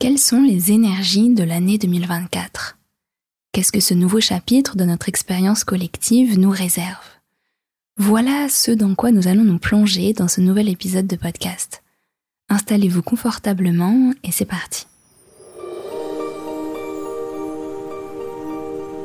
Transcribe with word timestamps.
Quelles 0.00 0.16
sont 0.16 0.40
les 0.40 0.72
énergies 0.72 1.28
de 1.28 1.44
l'année 1.44 1.76
2024 1.76 2.78
Qu'est-ce 3.52 3.70
que 3.70 3.80
ce 3.80 3.92
nouveau 3.92 4.18
chapitre 4.18 4.74
de 4.78 4.84
notre 4.84 5.10
expérience 5.10 5.62
collective 5.62 6.38
nous 6.38 6.48
réserve? 6.48 7.04
Voilà 7.98 8.48
ce 8.48 8.70
dans 8.70 8.94
quoi 8.94 9.10
nous 9.10 9.28
allons 9.28 9.44
nous 9.44 9.58
plonger 9.58 10.14
dans 10.14 10.26
ce 10.26 10.40
nouvel 10.40 10.70
épisode 10.70 11.06
de 11.06 11.16
podcast. 11.16 11.82
Installez-vous 12.48 13.02
confortablement 13.02 14.14
et 14.24 14.32
c'est 14.32 14.46
parti. 14.46 14.86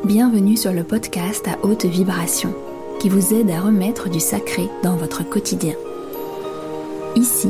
Bienvenue 0.06 0.56
sur 0.56 0.72
le 0.72 0.86
podcast 0.86 1.46
à 1.50 1.60
haute 1.66 1.84
vibration 1.84 2.56
qui 3.02 3.10
vous 3.10 3.34
aide 3.34 3.52
à 3.52 3.60
remettre 3.60 4.10
du 4.10 4.22
sacré 4.22 4.70
dans 4.82 4.96
votre 4.96 5.28
quotidien. 5.28 5.76
Ici, 7.18 7.50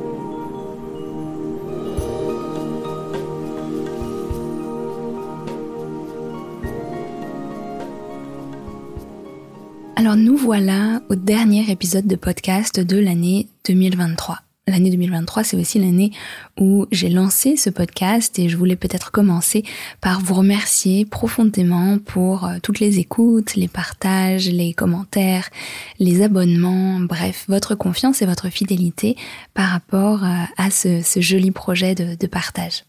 Alors 10.01 10.15
nous 10.15 10.35
voilà 10.35 10.99
au 11.11 11.15
dernier 11.15 11.69
épisode 11.69 12.07
de 12.07 12.15
podcast 12.15 12.79
de 12.79 12.97
l'année 12.97 13.49
2023. 13.67 14.39
L'année 14.65 14.89
2023, 14.89 15.43
c'est 15.43 15.57
aussi 15.57 15.77
l'année 15.77 16.11
où 16.59 16.87
j'ai 16.91 17.09
lancé 17.09 17.55
ce 17.55 17.69
podcast 17.69 18.39
et 18.39 18.49
je 18.49 18.57
voulais 18.57 18.75
peut-être 18.75 19.11
commencer 19.11 19.63
par 20.01 20.19
vous 20.19 20.33
remercier 20.33 21.05
profondément 21.05 21.99
pour 21.99 22.47
euh, 22.47 22.57
toutes 22.63 22.79
les 22.79 22.97
écoutes, 22.97 23.53
les 23.53 23.67
partages, 23.67 24.49
les 24.49 24.73
commentaires, 24.73 25.51
les 25.99 26.23
abonnements, 26.23 26.99
bref, 26.99 27.45
votre 27.47 27.75
confiance 27.75 28.23
et 28.23 28.25
votre 28.25 28.49
fidélité 28.49 29.15
par 29.53 29.69
rapport 29.69 30.23
euh, 30.23 30.45
à 30.57 30.71
ce, 30.71 31.03
joli 31.17 31.51
projet 31.51 31.93
de, 31.93 32.15
de 32.15 32.25
partage. 32.25 32.85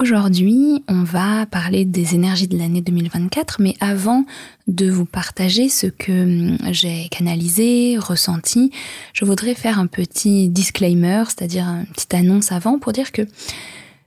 Aujourd'hui, 0.00 0.82
on 0.88 1.02
va 1.02 1.44
parler 1.44 1.84
des 1.84 2.14
énergies 2.14 2.48
de 2.48 2.56
l'année 2.56 2.80
2024, 2.80 3.60
mais 3.60 3.74
avant 3.78 4.24
de 4.66 4.90
vous 4.90 5.04
partager 5.04 5.68
ce 5.68 5.86
que 5.86 6.52
hum, 6.52 6.58
j'ai 6.70 7.08
canalisé, 7.10 7.98
ressenti, 7.98 8.72
je 9.12 9.26
voudrais 9.26 9.54
faire 9.54 9.78
un 9.78 9.86
petit 9.86 10.48
disclaimer, 10.48 11.24
c'est-à-dire 11.26 11.66
une 11.66 11.86
petite 11.92 12.14
annonce 12.14 12.52
avant 12.52 12.78
pour 12.78 12.92
dire 12.92 13.12
que 13.12 13.22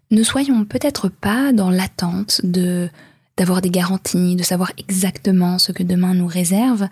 ne 0.09 0.23
soyons 0.23 0.65
peut-être 0.65 1.07
pas 1.07 1.53
dans 1.53 1.69
l'attente 1.69 2.41
de 2.43 2.89
d'avoir 3.37 3.61
des 3.61 3.69
garanties, 3.69 4.37
de 4.37 4.43
savoir 4.43 4.71
exactement 4.77 5.59
ce 5.59 5.73
que 5.73 5.83
demain 5.83 6.13
nous 6.13 6.25
réserve, 6.25 6.87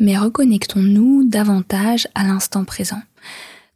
mais 0.00 0.16
reconnectons-nous 0.16 1.28
davantage 1.28 2.08
à 2.14 2.24
l'instant 2.24 2.64
présent. 2.64 3.02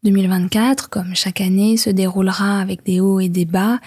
2024, 0.03 0.89
comme 0.89 1.15
chaque 1.15 1.41
année, 1.41 1.77
se 1.77 1.91
déroulera 1.91 2.61
avec 2.61 2.85
des 2.85 3.01
hauts 3.01 3.21
et 3.21 3.29
des 3.29 3.45
bas, 3.45 3.81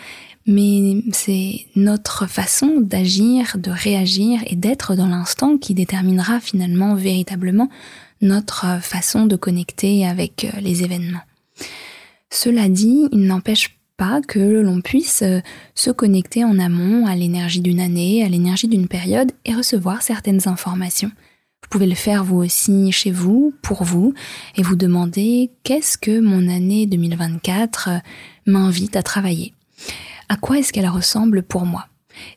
mais 0.46 1.04
c'est 1.12 1.66
notre 1.76 2.28
façon 2.28 2.82
d'agir, 2.82 3.58
de 3.58 3.72
réagir 3.72 4.40
et 4.48 4.56
d'être 4.56 4.96
dans 4.96 5.08
l'instant 5.08 5.58
qui 5.58 5.74
déterminera 5.74 6.40
finalement 6.40 6.96
véritablement 6.96 7.70
notre 8.22 8.82
façon 8.82 9.26
de 9.26 9.36
connecter 9.36 10.06
avec 10.06 10.46
euh, 10.46 10.60
les 10.62 10.84
événements. 10.84 11.22
Cela 12.30 12.70
dit, 12.70 13.08
il 13.12 13.26
n'empêche 13.26 13.80
pas 13.98 14.22
que 14.22 14.40
l'on 14.40 14.82
puisse 14.82 15.22
euh, 15.22 15.40
se 15.76 15.92
connecter 15.92 16.44
en 16.44 16.60
amont 16.60 17.06
à 17.06 17.16
l'énergie 17.16 17.62
d'une 17.62 17.80
année, 17.80 18.24
à 18.24 18.30
l'énergie 18.30 18.68
d'une 18.68 18.88
période 18.88 19.32
et 19.46 19.54
recevoir 19.54 20.02
certaines 20.02 20.48
informations. 20.48 21.12
Vous 21.62 21.70
pouvez 21.70 21.88
le 21.88 21.96
faire 21.96 22.24
vous 22.24 22.38
aussi 22.38 22.92
chez 22.92 23.12
vous, 23.12 23.54
pour 23.62 23.84
vous, 23.84 24.14
et 24.56 24.64
vous 24.64 24.76
demander 24.76 25.52
qu'est-ce 25.64 25.98
que 25.98 26.20
mon 26.20 26.48
année 26.48 26.88
2024 26.88 27.90
euh, 27.90 27.98
m'invite 28.46 28.96
à 28.96 29.04
travailler 29.04 29.54
à 30.30 30.38
quoi 30.38 30.60
est-ce 30.60 30.72
qu'elle 30.72 30.88
ressemble 30.88 31.44
pour 31.44 31.66
moi? 31.66 31.88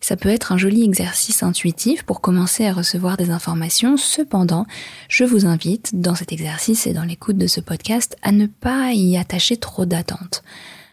Ça 0.00 0.16
peut 0.16 0.28
être 0.28 0.52
un 0.52 0.58
joli 0.58 0.84
exercice 0.84 1.42
intuitif 1.42 2.02
pour 2.02 2.20
commencer 2.20 2.66
à 2.66 2.72
recevoir 2.72 3.16
des 3.16 3.30
informations. 3.30 3.96
Cependant, 3.96 4.66
je 5.08 5.24
vous 5.24 5.46
invite, 5.46 6.00
dans 6.00 6.14
cet 6.14 6.32
exercice 6.32 6.86
et 6.86 6.92
dans 6.92 7.04
l'écoute 7.04 7.38
de 7.38 7.46
ce 7.46 7.60
podcast, 7.60 8.16
à 8.22 8.32
ne 8.32 8.46
pas 8.46 8.92
y 8.92 9.16
attacher 9.16 9.56
trop 9.56 9.86
d'attentes, 9.86 10.42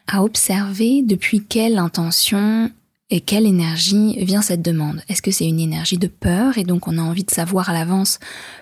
à 0.07 0.23
observer 0.23 1.01
depuis 1.03 1.43
quelle 1.43 1.77
intention 1.77 2.71
et 3.11 3.21
quelle 3.21 3.47
énergie 3.47 4.23
vient 4.23 4.43
cette 4.43 4.61
demande? 4.61 5.01
Est-ce 5.09 5.21
que 5.21 5.31
c'est 5.31 5.47
une 5.47 5.59
énergie 5.59 5.97
de 5.97 6.07
peur 6.07 6.57
et 6.57 6.63
donc 6.63 6.87
on 6.87 6.97
a 6.97 7.01
envie 7.01 7.23
de 7.23 7.31
savoir 7.31 7.69
à 7.69 7.73
l'avance 7.73 8.19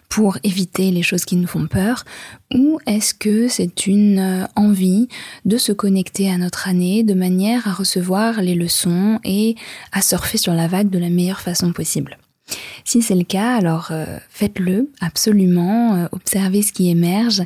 pour 0.08 0.38
éviter 0.44 0.90
les 0.92 1.04
choses 1.04 1.26
qui 1.26 1.36
nous 1.36 1.48
font 1.48 1.68
peur? 1.68 2.06
Ou 2.54 2.80
est-ce 2.88 3.14
que 3.14 3.50
c'est 3.50 3.88
une 3.88 4.20
euh, 4.20 4.46
envie 4.56 5.10
de 5.44 5.58
se 5.58 5.74
connecter 5.74 6.32
à 6.32 6.38
notre 6.38 6.70
année 6.70 7.04
de 7.04 7.14
manière 7.14 7.68
à 7.68 7.74
recevoir 7.74 8.42
les 8.42 8.56
leçons 8.56 9.20
et 9.26 9.56
à 9.92 10.02
surfer 10.02 10.38
sur 10.38 10.54
la 10.54 10.68
vague 10.68 10.90
de 10.90 11.00
la 11.00 11.10
meilleure 11.10 11.42
façon 11.42 11.74
possible? 11.74 12.18
Si 12.86 13.02
c'est 13.02 13.16
le 13.16 13.26
cas, 13.26 13.58
alors 13.58 13.90
euh, 13.92 14.18
faites-le 14.30 14.90
absolument, 15.02 15.96
euh, 15.96 16.08
observez 16.14 16.62
ce 16.62 16.72
qui 16.72 16.90
émerge 16.90 17.44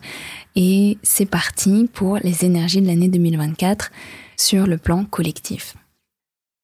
et 0.56 1.00
c'est 1.02 1.26
parti 1.26 1.90
pour 1.92 2.18
les 2.18 2.46
énergies 2.46 2.82
de 2.82 2.86
l'année 2.86 3.08
2024 3.08 3.92
sur 4.38 4.68
le 4.68 4.78
plan 4.78 5.04
collectif. 5.06 5.76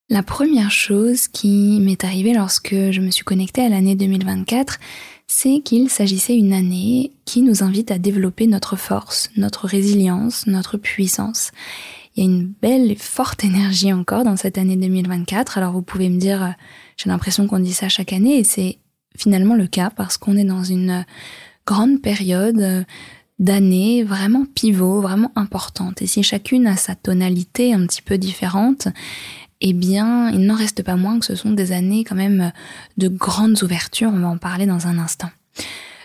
La 0.09 0.23
première 0.23 0.72
chose 0.72 1.28
qui 1.28 1.81
m'est 1.81 2.06
arrivée 2.06 2.34
lorsque 2.34 2.73
je 2.73 3.01
me 3.01 3.12
suis 3.12 3.25
connectée 3.25 3.66
à 3.66 3.68
l'année 3.68 3.95
2024, 3.95 4.79
c'est 5.28 5.59
qu'il 5.59 5.90
s'agissait 5.90 6.38
d'une 6.38 6.53
année 6.53 7.12
qui 7.25 7.41
nous 7.41 7.62
invite 7.62 7.91
à 7.91 7.97
développer 7.97 8.47
notre 8.47 8.78
force, 8.78 9.29
notre 9.35 9.67
résilience, 9.67 10.47
notre 10.47 10.78
puissance. 10.78 11.51
Il 12.16 12.23
y 12.23 12.25
a 12.25 12.29
une 12.29 12.47
belle 12.47 12.90
et 12.90 12.96
forte 12.96 13.44
énergie 13.44 13.91
encore 13.91 14.23
dans 14.23 14.38
cette 14.38 14.57
année 14.57 14.78
2024. 14.78 15.57
Alors 15.57 15.73
vous 15.73 15.81
pouvez 15.81 16.07
me 16.07 16.19
dire, 16.19 16.41
euh, 16.41 16.51
j'ai 16.96 17.09
l'impression 17.09 17.46
qu'on 17.46 17.59
dit 17.59 17.73
ça 17.73 17.90
chaque 17.90 18.13
année 18.13 18.38
et 18.38 18.46
c'est 18.46 18.78
finalement 19.17 19.56
le 19.56 19.67
cas 19.67 19.90
parce 19.90 20.16
qu'on 20.16 20.38
est 20.38 20.46
dans 20.46 20.63
une 20.63 21.06
grande 21.66 22.01
période 22.01 22.62
euh, 22.62 22.84
d'années 23.40 24.03
vraiment 24.03 24.46
pivot, 24.46 25.01
vraiment 25.01 25.34
importante. 25.35 26.01
Et 26.01 26.07
si 26.07 26.23
chacune 26.23 26.66
a 26.66 26.78
sa 26.78 26.96
tonalité 26.96 27.73
un 27.73 27.85
petit 27.85 28.01
peu 28.01 28.17
différente, 28.17 28.88
eh 29.62 29.73
bien, 29.73 30.29
il 30.29 30.45
n'en 30.45 30.56
reste 30.56 30.84
pas 30.84 30.95
moins 30.95 31.19
que 31.19 31.25
ce 31.25 31.35
sont 31.35 31.51
des 31.51 31.72
années 31.72 32.03
quand 32.03 32.16
même 32.16 32.51
de 32.97 33.07
grandes 33.07 33.62
ouvertures, 33.63 34.12
on 34.13 34.19
va 34.19 34.28
en 34.28 34.38
parler 34.38 34.66
dans 34.66 34.88
un 34.88 34.97
instant. 34.97 35.29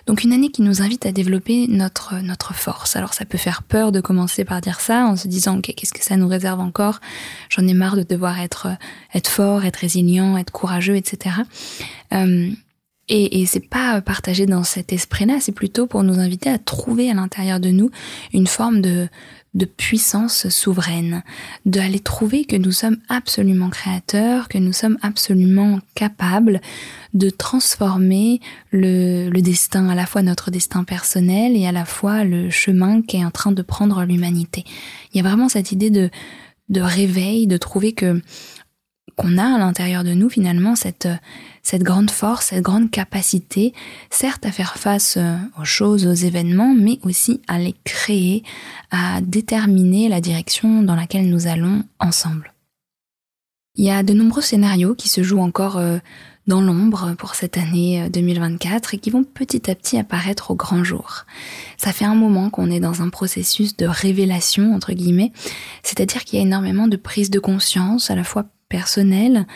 Donc 0.06 0.24
une 0.24 0.32
année 0.32 0.50
qui 0.50 0.62
nous 0.62 0.82
invite 0.82 1.06
à 1.06 1.12
développer 1.12 1.66
notre 1.68 2.16
notre 2.22 2.54
force. 2.54 2.96
Alors 2.96 3.14
ça 3.14 3.24
peut 3.24 3.38
faire 3.38 3.62
peur 3.62 3.92
de 3.92 4.00
commencer 4.00 4.44
par 4.44 4.60
dire 4.60 4.80
ça 4.80 5.06
en 5.06 5.16
se 5.16 5.28
disant 5.28 5.58
ok 5.58 5.72
qu'est-ce 5.76 5.92
que 5.92 6.02
ça 6.02 6.16
nous 6.16 6.28
réserve 6.28 6.60
encore? 6.60 7.00
J'en 7.48 7.66
ai 7.66 7.74
marre 7.74 7.96
de 7.96 8.02
devoir 8.02 8.40
être 8.40 8.68
être 9.14 9.28
fort, 9.28 9.64
être 9.64 9.76
résilient, 9.76 10.36
être 10.36 10.50
courageux, 10.50 10.96
etc. 10.96 11.36
Euh, 12.12 12.50
et, 13.08 13.40
et 13.40 13.46
c'est 13.46 13.68
pas 13.68 14.00
partagé 14.00 14.46
dans 14.46 14.64
cet 14.64 14.92
esprit-là, 14.92 15.38
c'est 15.40 15.52
plutôt 15.52 15.86
pour 15.86 16.02
nous 16.02 16.18
inviter 16.18 16.50
à 16.50 16.58
trouver 16.58 17.10
à 17.10 17.14
l'intérieur 17.14 17.60
de 17.60 17.70
nous 17.70 17.90
une 18.32 18.46
forme 18.46 18.80
de 18.80 19.08
de 19.54 19.66
puissance 19.66 20.48
souveraine, 20.48 21.22
d'aller 21.66 22.00
trouver 22.00 22.46
que 22.46 22.56
nous 22.56 22.72
sommes 22.72 22.96
absolument 23.08 23.68
créateurs, 23.68 24.48
que 24.48 24.58
nous 24.58 24.72
sommes 24.72 24.98
absolument 25.02 25.80
capables 25.94 26.60
de 27.12 27.28
transformer 27.28 28.40
le, 28.70 29.28
le 29.28 29.42
destin, 29.42 29.90
à 29.90 29.94
la 29.94 30.06
fois 30.06 30.22
notre 30.22 30.50
destin 30.50 30.84
personnel 30.84 31.54
et 31.54 31.66
à 31.66 31.72
la 31.72 31.84
fois 31.84 32.24
le 32.24 32.48
chemin 32.48 33.02
qu'est 33.02 33.24
en 33.24 33.30
train 33.30 33.52
de 33.52 33.62
prendre 33.62 34.04
l'humanité. 34.04 34.64
Il 35.12 35.18
y 35.18 35.20
a 35.20 35.28
vraiment 35.28 35.50
cette 35.50 35.70
idée 35.70 35.90
de, 35.90 36.08
de 36.70 36.80
réveil, 36.80 37.46
de 37.46 37.58
trouver 37.58 37.92
que 37.92 38.20
qu'on 39.16 39.36
a 39.36 39.44
à 39.44 39.58
l'intérieur 39.58 40.04
de 40.04 40.14
nous 40.14 40.30
finalement 40.30 40.74
cette 40.74 41.06
cette 41.62 41.82
grande 41.82 42.10
force, 42.10 42.46
cette 42.46 42.62
grande 42.62 42.90
capacité, 42.90 43.72
certes 44.10 44.44
à 44.44 44.52
faire 44.52 44.76
face 44.76 45.16
euh, 45.16 45.36
aux 45.60 45.64
choses, 45.64 46.06
aux 46.06 46.12
événements, 46.12 46.74
mais 46.74 46.98
aussi 47.02 47.40
à 47.46 47.58
les 47.58 47.74
créer, 47.84 48.42
à 48.90 49.20
déterminer 49.20 50.08
la 50.08 50.20
direction 50.20 50.82
dans 50.82 50.96
laquelle 50.96 51.30
nous 51.30 51.46
allons 51.46 51.84
ensemble. 52.00 52.52
Il 53.76 53.84
y 53.84 53.90
a 53.90 54.02
de 54.02 54.12
nombreux 54.12 54.42
scénarios 54.42 54.94
qui 54.94 55.08
se 55.08 55.22
jouent 55.22 55.40
encore 55.40 55.78
euh, 55.78 55.98
dans 56.46 56.60
l'ombre 56.60 57.14
pour 57.16 57.36
cette 57.36 57.56
année 57.56 58.08
2024 58.10 58.74
euh, 58.74 58.96
et 58.96 58.98
qui 58.98 59.10
vont 59.10 59.24
petit 59.24 59.70
à 59.70 59.74
petit 59.74 59.96
apparaître 59.96 60.50
au 60.50 60.56
grand 60.56 60.82
jour. 60.82 61.24
Ça 61.76 61.92
fait 61.92 62.04
un 62.04 62.16
moment 62.16 62.50
qu'on 62.50 62.70
est 62.70 62.80
dans 62.80 63.02
un 63.02 63.08
processus 63.08 63.76
de 63.76 63.86
révélation, 63.86 64.74
entre 64.74 64.92
guillemets, 64.92 65.32
c'est-à-dire 65.82 66.24
qu'il 66.24 66.38
y 66.38 66.42
a 66.42 66.44
énormément 66.44 66.88
de 66.88 66.96
prise 66.96 67.30
de 67.30 67.38
conscience, 67.38 68.10
à 68.10 68.16
la 68.16 68.24
fois 68.24 68.44
personnelle, 68.68 69.46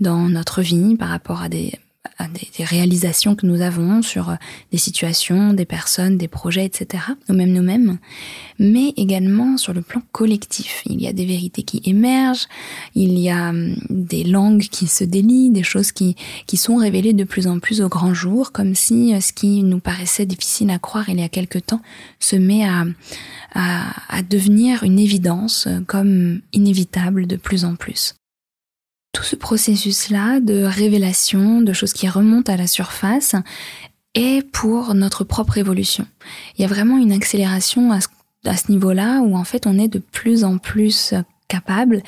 dans 0.00 0.28
notre 0.28 0.62
vie 0.62 0.96
par 0.96 1.08
rapport 1.08 1.42
à 1.42 1.48
des 1.48 1.78
des, 2.58 2.64
réalisations 2.64 3.34
que 3.34 3.46
nous 3.46 3.60
avons 3.60 4.02
sur 4.02 4.36
des 4.72 4.78
situations, 4.78 5.52
des 5.54 5.64
personnes, 5.64 6.18
des 6.18 6.28
projets, 6.28 6.64
etc. 6.64 7.04
Nous-mêmes, 7.28 7.52
nous-mêmes, 7.52 7.98
mais 8.58 8.92
également 8.96 9.56
sur 9.56 9.72
le 9.72 9.82
plan 9.82 10.02
collectif. 10.12 10.82
Il 10.86 11.00
y 11.00 11.06
a 11.06 11.12
des 11.12 11.24
vérités 11.24 11.62
qui 11.62 11.80
émergent, 11.84 12.46
il 12.94 13.18
y 13.18 13.30
a 13.30 13.50
hum, 13.50 13.76
des 13.88 14.24
langues 14.24 14.62
qui 14.62 14.86
se 14.86 15.04
délient, 15.04 15.50
des 15.50 15.62
choses 15.62 15.92
qui, 15.92 16.16
qui 16.46 16.56
sont 16.56 16.76
révélées 16.76 17.12
de 17.12 17.24
plus 17.24 17.46
en 17.46 17.58
plus 17.58 17.80
au 17.80 17.88
grand 17.88 18.14
jour, 18.14 18.52
comme 18.52 18.74
si 18.74 19.14
euh, 19.14 19.20
ce 19.20 19.32
qui 19.32 19.62
nous 19.62 19.80
paraissait 19.80 20.26
difficile 20.26 20.70
à 20.70 20.78
croire 20.78 21.08
il 21.08 21.18
y 21.20 21.22
a 21.22 21.28
quelque 21.28 21.58
temps 21.58 21.80
se 22.18 22.36
met 22.36 22.64
à, 22.64 22.84
à, 23.54 24.16
à 24.16 24.22
devenir 24.22 24.82
une 24.82 24.98
évidence 24.98 25.66
euh, 25.66 25.80
comme 25.86 26.40
inévitable 26.52 27.26
de 27.26 27.36
plus 27.36 27.64
en 27.64 27.74
plus 27.74 28.14
tout 29.12 29.24
ce 29.24 29.36
processus-là 29.36 30.40
de 30.40 30.62
révélation, 30.62 31.60
de 31.60 31.72
choses 31.72 31.92
qui 31.92 32.08
remontent 32.08 32.52
à 32.52 32.56
la 32.56 32.66
surface, 32.66 33.34
est 34.14 34.46
pour 34.50 34.94
notre 34.94 35.24
propre 35.24 35.58
évolution. 35.58 36.06
Il 36.56 36.62
y 36.62 36.64
a 36.64 36.68
vraiment 36.68 36.98
une 36.98 37.12
accélération 37.12 37.92
à 37.92 38.00
ce, 38.00 38.70
niveau-là 38.70 39.20
où 39.20 39.36
en 39.36 39.44
fait 39.44 39.66
on 39.66 39.78
est 39.78 39.88
de 39.88 39.98
plus 39.98 40.44
en 40.44 40.58
plus 40.58 41.14
capable 41.48 42.02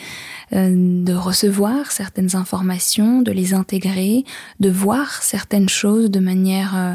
euh, 0.52 0.72
de 1.04 1.12
recevoir 1.12 1.90
certaines 1.90 2.36
informations, 2.36 3.22
de 3.22 3.32
les 3.32 3.54
intégrer, 3.54 4.24
de 4.60 4.70
voir 4.70 5.22
certaines 5.22 5.68
choses 5.68 6.10
de 6.10 6.20
manière 6.20 6.76
euh, 6.76 6.94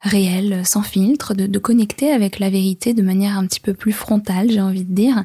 réelle, 0.00 0.64
sans 0.64 0.82
filtre, 0.82 1.34
de, 1.34 1.46
de 1.46 1.58
connecter 1.58 2.10
avec 2.10 2.38
la 2.38 2.50
vérité 2.50 2.94
de 2.94 3.02
manière 3.02 3.38
un 3.38 3.46
petit 3.46 3.60
peu 3.60 3.74
plus 3.74 3.92
frontale, 3.92 4.50
j'ai 4.50 4.60
envie 4.60 4.84
de 4.84 4.94
dire, 4.94 5.24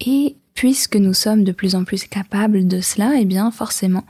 et 0.00 0.36
puisque 0.56 0.96
nous 0.96 1.14
sommes 1.14 1.44
de 1.44 1.52
plus 1.52 1.76
en 1.76 1.84
plus 1.84 2.04
capables 2.04 2.66
de 2.66 2.80
cela, 2.80 3.12
eh 3.20 3.24
bien 3.24 3.52
forcément, 3.52 4.04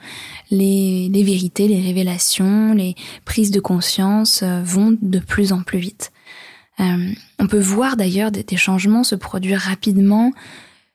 les, 0.50 1.10
vérités, 1.12 1.68
les 1.68 1.82
révélations, 1.82 2.72
les 2.72 2.94
prises 3.26 3.50
de 3.50 3.60
conscience 3.60 4.42
euh, 4.42 4.62
vont 4.64 4.96
de 5.02 5.18
plus 5.18 5.52
en 5.52 5.62
plus 5.62 5.80
vite. 5.80 6.12
Euh, 6.78 7.10
on 7.40 7.48
peut 7.48 7.60
voir 7.60 7.96
d'ailleurs 7.96 8.30
des, 8.30 8.56
changements 8.56 9.02
se 9.02 9.16
produire 9.16 9.58
rapidement 9.58 10.32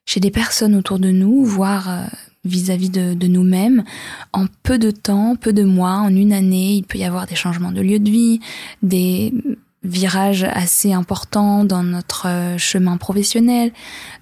chez 0.06 0.20
des 0.20 0.32
personnes 0.32 0.74
autour 0.74 1.00
de 1.00 1.12
nous, 1.12 1.44
voire 1.44 1.90
euh, 1.90 2.06
vis-à-vis 2.46 2.90
de 2.90 3.28
nous-mêmes. 3.28 3.84
En 4.32 4.46
peu 4.64 4.80
de 4.80 4.90
temps, 4.90 5.36
peu 5.36 5.52
de 5.52 5.64
mois, 5.64 5.98
en 5.98 6.16
une 6.16 6.34
année, 6.34 6.76
il 6.76 6.84
peut 6.84 6.98
y 6.98 7.04
avoir 7.04 7.28
des 7.28 7.36
changements 7.36 7.72
de 7.72 7.82
lieu 7.82 8.00
de 8.00 8.10
vie, 8.10 8.40
des 8.82 9.34
virage 9.84 10.44
assez 10.44 10.94
important 10.94 11.66
dans 11.66 11.82
notre 11.82 12.28
euh, 12.28 12.58
chemin 12.58 12.98
professionnel, 12.98 13.72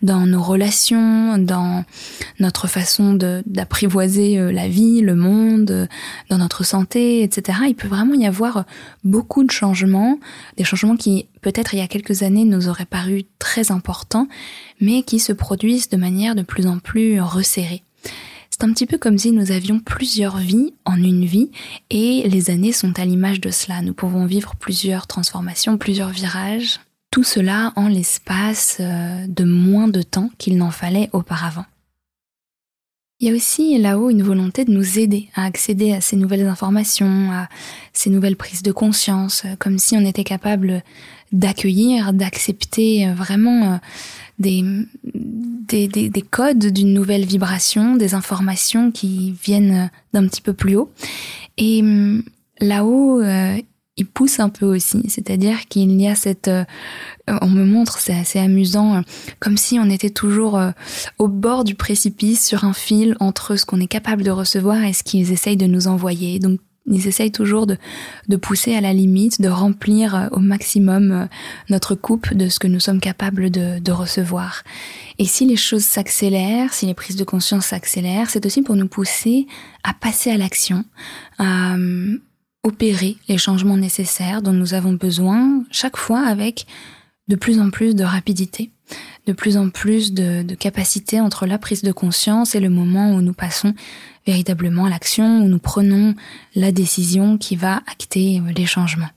dans 0.02 0.26
nos 0.26 0.42
relations, 0.42 1.38
dans 1.38 1.84
notre 2.40 2.68
façon 2.68 3.14
d'apprivoiser 3.14 4.40
euh, 4.40 4.52
la 4.52 4.70
vie, 4.70 5.02
le 5.02 5.16
monde, 5.16 5.90
dans 6.30 6.38
notre 6.38 6.64
santé, 6.64 7.24
etc. 7.24 7.60
Il 7.68 7.76
peut 7.76 7.90
vraiment 7.90 8.14
y 8.14 8.26
avoir 8.26 8.64
beaucoup 9.04 9.44
de 9.44 9.52
changements, 9.52 10.20
des 10.56 10.64
changements 10.64 10.96
qui 10.96 11.28
peut-être 11.42 11.74
il 11.74 11.80
y 11.80 11.84
a 11.84 11.88
quelques 11.88 12.24
années 12.24 12.46
nous 12.46 12.70
auraient 12.70 12.86
paru 12.86 13.24
très 13.38 13.72
importants, 13.72 14.28
mais 14.80 15.04
qui 15.04 15.20
se 15.20 15.34
produisent 15.34 15.90
de 15.90 15.98
manière 15.98 16.36
de 16.36 16.42
plus 16.42 16.68
en 16.68 16.80
plus 16.80 17.20
resserrée. 17.20 17.84
C'est 18.60 18.68
un 18.68 18.74
petit 18.74 18.88
peu 18.88 18.98
comme 18.98 19.18
si 19.18 19.32
nous 19.32 19.52
avions 19.54 19.80
plusieurs 19.80 20.36
vies 20.36 20.74
en 20.84 20.98
une 20.98 21.24
vie 21.24 21.50
et 21.90 22.28
les 22.28 22.50
années 22.50 22.74
sont 22.74 23.00
à 23.00 23.06
l'image 23.06 23.40
de 23.40 23.52
cela. 23.52 23.82
Nous 23.82 23.94
pouvons 23.94 24.26
vivre 24.26 24.54
plusieurs 24.58 25.08
transformations, 25.08 25.78
plusieurs 25.78 26.10
virages, 26.10 26.82
tout 27.10 27.24
cela 27.24 27.72
en 27.78 27.88
l'espace 27.88 28.80
euh, 28.82 29.26
de 29.30 29.46
moins 29.46 29.88
de 29.88 30.02
temps 30.02 30.30
qu'il 30.38 30.58
n'en 30.58 30.72
fallait 30.72 31.10
auparavant. 31.14 31.64
Il 33.22 33.28
y 33.28 33.32
a 33.32 33.36
aussi 33.36 33.78
là-haut 33.78 34.10
une 34.10 34.24
volonté 34.24 34.64
de 34.64 34.72
nous 34.72 34.98
aider 34.98 35.28
à 35.36 35.44
accéder 35.44 35.92
à 35.92 36.00
ces 36.00 36.16
nouvelles 36.16 36.48
informations, 36.48 37.32
à 37.34 37.50
ces 37.92 38.10
nouvelles 38.10 38.38
prises 38.38 38.64
de 38.64 38.72
conscience, 38.72 39.44
comme 39.60 39.78
si 39.78 39.98
on 39.98 40.06
était 40.06 40.24
capable 40.24 40.84
d'accueillir, 41.34 42.14
d'accepter 42.14 43.12
vraiment 43.12 43.74
euh, 43.74 43.78
des, 44.40 44.64
des, 45.04 45.88
des, 45.88 46.22
codes 46.22 46.68
d'une 46.68 46.94
nouvelle 46.94 47.26
vibration, 47.26 47.98
des 47.98 48.14
informations 48.14 48.90
qui 48.90 49.36
viennent 49.44 49.92
d'un 50.14 50.26
petit 50.26 50.42
peu 50.42 50.54
plus 50.54 50.78
haut. 50.78 50.92
Et 51.58 51.82
hum, 51.82 52.24
là-haut, 52.62 53.22
euh, 53.22 53.58
il 54.00 54.08
pousse 54.08 54.40
un 54.40 54.50
peu 54.50 54.66
aussi, 54.66 55.04
c'est-à-dire 55.10 55.68
qu'il 55.68 56.02
y 56.02 56.08
a 56.08 56.16
cette, 56.16 56.48
euh, 56.48 56.64
on 57.28 57.48
me 57.48 57.64
montre, 57.64 58.00
c'est 58.00 58.16
assez 58.16 58.40
amusant, 58.40 58.96
euh, 58.96 59.02
comme 59.40 59.58
si 59.58 59.78
on 59.80 59.90
était 59.90 60.10
toujours 60.10 60.60
au 61.20 61.28
bord 61.28 61.64
du 61.64 61.76
précipice 61.76 62.46
sur 62.46 62.64
un 62.64 62.74
fil 62.74 63.16
entre 63.20 63.56
ce 63.56 63.66
qu'on 63.66 63.80
est 63.80 63.88
capable 63.88 64.24
de 64.24 64.32
recevoir 64.32 64.84
et 64.84 64.94
ce 64.94 65.04
qu'ils 65.04 65.32
essayent 65.32 65.58
de 65.58 65.68
nous 65.68 65.88
envoyer. 65.88 66.40
Donc 66.40 66.60
ils 66.90 67.08
essayent 67.08 67.32
toujours 67.32 67.68
de, 67.68 67.78
de 68.28 68.36
pousser 68.36 68.76
à 68.76 68.82
la 68.82 68.94
limite, 68.94 69.42
de 69.42 69.48
remplir 69.48 70.16
euh, 70.16 70.28
au 70.32 70.40
maximum 70.40 71.12
euh, 71.12 71.26
notre 71.70 71.96
coupe 71.96 72.34
de 72.34 72.50
ce 72.50 72.60
que 72.60 72.68
nous 72.68 72.80
sommes 72.80 73.00
capables 73.00 73.52
de, 73.52 73.80
de 73.80 73.92
recevoir. 73.92 74.64
Et 75.18 75.26
si 75.26 75.46
les 75.46 75.56
choses 75.56 75.84
s'accélèrent, 75.84 76.74
si 76.74 76.86
les 76.86 76.94
prises 76.94 77.16
de 77.16 77.24
conscience 77.24 77.68
s'accélèrent, 77.68 78.30
c'est 78.30 78.46
aussi 78.46 78.62
pour 78.62 78.76
nous 78.76 78.88
pousser 78.88 79.48
à 79.84 79.94
passer 79.94 80.32
à 80.32 80.38
l'action, 80.38 80.84
à 81.38 81.76
euh, 81.76 82.18
opérer 82.64 83.18
les 83.28 83.38
changements 83.38 83.78
nécessaires 83.78 84.42
dont 84.42 84.54
nous 84.54 84.74
avons 84.74 84.94
besoin, 84.94 85.64
chaque 85.72 85.98
fois 85.98 86.22
avec 86.22 86.66
de 87.28 87.36
plus 87.36 87.60
en 87.60 87.70
plus 87.70 87.96
de 87.96 88.04
rapidité, 88.04 88.72
de 89.28 89.34
plus 89.34 89.56
en 89.56 89.70
plus 89.70 90.14
de, 90.14 90.56
capacité 90.56 91.22
entre 91.22 91.46
la 91.46 91.58
prise 91.58 91.84
de 91.84 91.92
conscience 91.92 92.56
et 92.56 92.60
le 92.60 92.70
moment 92.70 93.14
où 93.14 93.22
nous 93.22 93.34
passons 93.34 93.74
véritablement 94.26 94.88
l'action, 94.88 95.44
où 95.44 95.48
nous 95.48 95.60
prenons 95.60 96.16
la 96.56 96.72
décision 96.72 97.38
qui 97.38 97.56
va 97.56 97.78
acter 97.88 98.42
les 98.56 98.66
changements. 98.66 99.10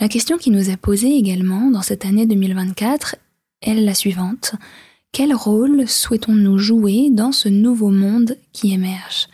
La 0.00 0.08
question 0.08 0.36
qui 0.36 0.50
nous 0.50 0.68
est 0.70 0.76
posée 0.76 1.16
également 1.16 1.70
dans 1.70 1.80
cette 1.80 2.04
année 2.04 2.26
2024 2.26 3.16
est 3.64 3.74
la 3.74 3.94
suivante. 3.94 4.54
Quel 5.12 5.34
rôle 5.34 5.88
souhaitons-nous 5.88 6.58
jouer 6.58 7.08
dans 7.10 7.32
ce 7.32 7.48
nouveau 7.48 7.90
monde 7.90 8.36
qui 8.52 8.72
émerge? 8.72 9.28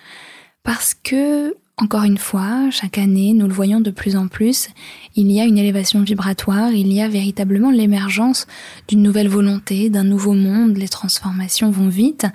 Parce 0.63 0.95
que 0.95 1.55
encore 1.81 2.03
une 2.03 2.19
fois, 2.19 2.69
chaque 2.71 2.99
année, 2.99 3.33
nous 3.33 3.47
le 3.47 3.55
voyons 3.55 3.81
de 3.81 3.91
plus 3.91 4.15
en 4.15 4.29
plus, 4.29 4.69
il 5.17 5.33
y 5.33 5.41
a 5.41 5.45
une 5.45 5.57
élévation 5.57 6.03
vibratoire, 6.03 6.73
il 6.73 6.93
y 6.93 7.01
a 7.01 7.09
véritablement 7.09 7.71
l'émergence 7.71 8.47
d'une 8.87 9.03
nouvelle 9.03 9.29
volonté, 9.29 9.89
d'un 9.89 10.05
nouveau 10.05 10.35
monde, 10.35 10.77
les 10.77 10.89
transformations 10.89 11.71
vont 11.71 11.89
vite, 11.89 12.27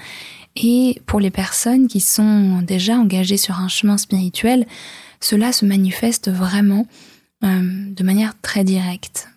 et 0.55 0.99
pour 1.05 1.19
les 1.19 1.29
personnes 1.29 1.87
qui 1.87 1.99
sont 1.99 2.63
déjà 2.63 2.95
engagées 2.95 3.37
sur 3.37 3.59
un 3.59 3.67
chemin 3.67 3.97
spirituel, 3.97 4.65
cela 5.19 5.51
se 5.51 5.65
manifeste 5.65 6.31
vraiment 6.31 6.87
euh, 7.43 7.61
de 7.91 8.03
manière 8.03 8.33
très 8.41 8.63
directe. 8.63 9.27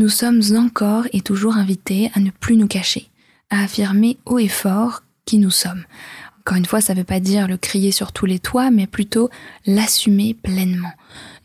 Nous 0.00 0.08
sommes 0.08 0.40
encore 0.56 1.04
et 1.12 1.20
toujours 1.20 1.58
invités 1.58 2.10
à 2.14 2.20
ne 2.20 2.30
plus 2.30 2.56
nous 2.56 2.66
cacher, 2.66 3.10
à 3.50 3.64
affirmer 3.64 4.16
haut 4.24 4.38
et 4.38 4.48
fort 4.48 5.02
qui 5.26 5.36
nous 5.36 5.50
sommes, 5.50 5.84
encore 6.40 6.56
une 6.56 6.64
fois, 6.64 6.80
ça 6.80 6.94
ne 6.94 7.00
veut 7.00 7.04
pas 7.04 7.20
dire 7.20 7.46
le 7.46 7.58
crier 7.58 7.92
sur 7.92 8.12
tous 8.12 8.24
les 8.24 8.38
toits, 8.38 8.70
mais 8.70 8.86
plutôt 8.86 9.28
l'assumer 9.66 10.32
pleinement. 10.32 10.92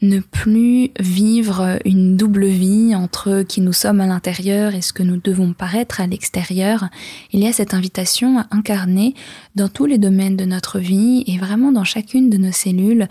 Ne 0.02 0.22
plus 0.22 0.92
vivre 1.02 1.80
une 1.84 2.16
double 2.16 2.46
vie 2.46 2.96
entre 2.96 3.42
qui 3.42 3.60
nous 3.60 3.74
sommes 3.74 4.00
à 4.00 4.08
l'intérieur 4.08 4.74
et 4.74 4.82
ce 4.82 4.94
que 4.94 5.04
nous 5.04 5.18
devons 5.18 5.52
paraître 5.52 6.00
à 6.00 6.08
l'extérieur. 6.08 6.88
Il 7.34 7.44
y 7.44 7.48
a 7.48 7.52
cette 7.52 7.74
invitation 7.74 8.40
à 8.40 8.48
incarner 8.52 9.16
dans 9.56 9.68
tous 9.68 9.86
les 9.86 9.98
domaines 9.98 10.38
de 10.38 10.46
notre 10.46 10.80
vie 10.80 11.26
et 11.28 11.38
vraiment 11.38 11.74
dans 11.74 11.84
chacune 11.84 12.30
de 12.30 12.38
nos 12.38 12.54
cellules 12.54 13.10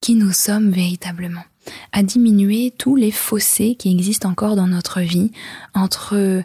qui 0.00 0.16
nous 0.16 0.32
sommes 0.32 0.70
véritablement 0.72 1.44
à 1.92 2.02
diminuer 2.02 2.72
tous 2.76 2.96
les 2.96 3.10
fossés 3.10 3.74
qui 3.74 3.90
existent 3.90 4.30
encore 4.30 4.56
dans 4.56 4.66
notre 4.66 5.00
vie 5.00 5.30
entre 5.74 6.42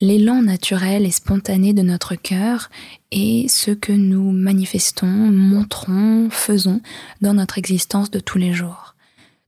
l'élan 0.00 0.42
naturel 0.42 1.06
et 1.06 1.10
spontané 1.10 1.72
de 1.72 1.82
notre 1.82 2.14
cœur 2.14 2.70
et 3.12 3.46
ce 3.48 3.70
que 3.70 3.92
nous 3.92 4.30
manifestons, 4.30 5.06
montrons, 5.06 6.28
faisons 6.30 6.80
dans 7.22 7.34
notre 7.34 7.58
existence 7.58 8.10
de 8.10 8.20
tous 8.20 8.38
les 8.38 8.52
jours. 8.52 8.94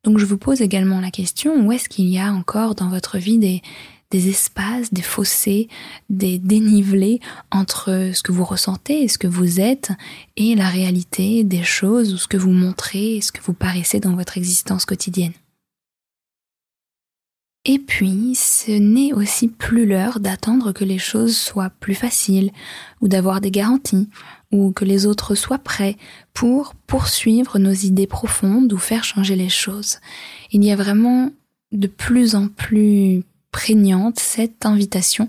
Donc 0.05 0.19
je 0.19 0.25
vous 0.25 0.39
pose 0.39 0.63
également 0.63 1.01
la 1.01 1.11
question, 1.11 1.67
où 1.67 1.73
est-ce 1.73 1.89
qu'il 1.89 2.07
y 2.07 2.19
a 2.19 2.33
encore 2.33 2.75
dans 2.75 2.89
votre 2.89 3.19
vie 3.19 3.39
des, 3.39 3.63
des 4.11 4.29
espaces, 4.29 4.93
des 4.93 5.03
fossés, 5.03 5.69
des 6.09 6.39
dénivelés 6.39 7.21
entre 7.51 8.11
ce 8.15 8.23
que 8.23 8.33
vous 8.33 8.45
ressentez 8.45 9.03
et 9.03 9.09
ce 9.09 9.19
que 9.19 9.27
vous 9.27 9.61
êtes 9.61 9.91
et 10.37 10.55
la 10.55 10.69
réalité 10.69 11.45
des 11.45 11.63
choses 11.63 12.15
ou 12.15 12.17
ce 12.17 12.29
que 12.29 12.37
vous 12.37 12.53
montrez 12.53 13.17
et 13.17 13.21
ce 13.21 13.33
que 13.33 13.43
vous 13.43 13.55
paraissez 13.55 14.01
dans 14.01 14.17
votre 14.17 14.39
existence 14.39 14.85
quotidienne. 14.85 15.33
Et 17.65 17.79
puis, 17.79 18.35
ce 18.35 18.71
n'est 18.71 19.13
aussi 19.13 19.47
plus 19.47 19.85
l'heure 19.85 20.21
d'attendre 20.21 20.73
que 20.73 20.85
les 20.85 20.97
choses 20.97 21.37
soient 21.37 21.69
plus 21.69 21.95
faciles, 21.95 22.51
ou 23.03 23.09
d'avoir 23.09 23.43
des 23.43 23.51
garanties, 23.51 24.09
ou 24.53 24.73
que 24.73 24.87
les 24.87 25.05
autres 25.05 25.35
soient 25.35 25.59
prêts 25.59 25.99
pour 26.33 26.75
poursuivre 26.87 27.59
nos 27.59 27.73
idées 27.73 28.07
profondes 28.07 28.73
ou 28.73 28.79
faire 28.79 29.05
changer 29.05 29.37
les 29.37 29.51
choses. 29.51 29.99
Il 30.51 30.65
y 30.65 30.73
a 30.73 30.77
vraiment 30.77 31.31
de 31.73 31.89
plus 31.89 32.35
en 32.35 32.49
plus 32.49 33.23
prégnante 33.59 34.21
cette 34.21 34.67
invitation 34.67 35.29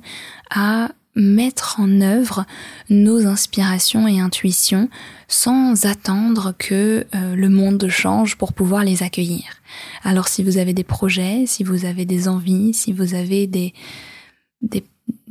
à 0.52 0.92
mettre 1.16 1.80
en 1.80 2.00
œuvre 2.00 2.46
nos 2.92 3.26
inspirations 3.26 4.08
et 4.08 4.20
intuitions 4.20 4.88
sans 5.28 5.88
attendre 5.88 6.54
que 6.56 7.08
euh, 7.16 7.36
le 7.36 7.50
monde 7.50 7.88
change 7.90 8.36
pour 8.36 8.54
pouvoir 8.54 8.84
les 8.84 9.02
accueillir. 9.02 9.46
Alors 10.04 10.28
si 10.28 10.44
vous 10.44 10.60
avez 10.60 10.74
des 10.74 10.84
projets, 10.84 11.46
si 11.48 11.64
vous 11.64 11.86
avez 11.86 12.06
des 12.06 12.28
envies, 12.28 12.76
si 12.76 12.94
vous 12.94 13.16
avez 13.16 13.48
des, 13.48 13.74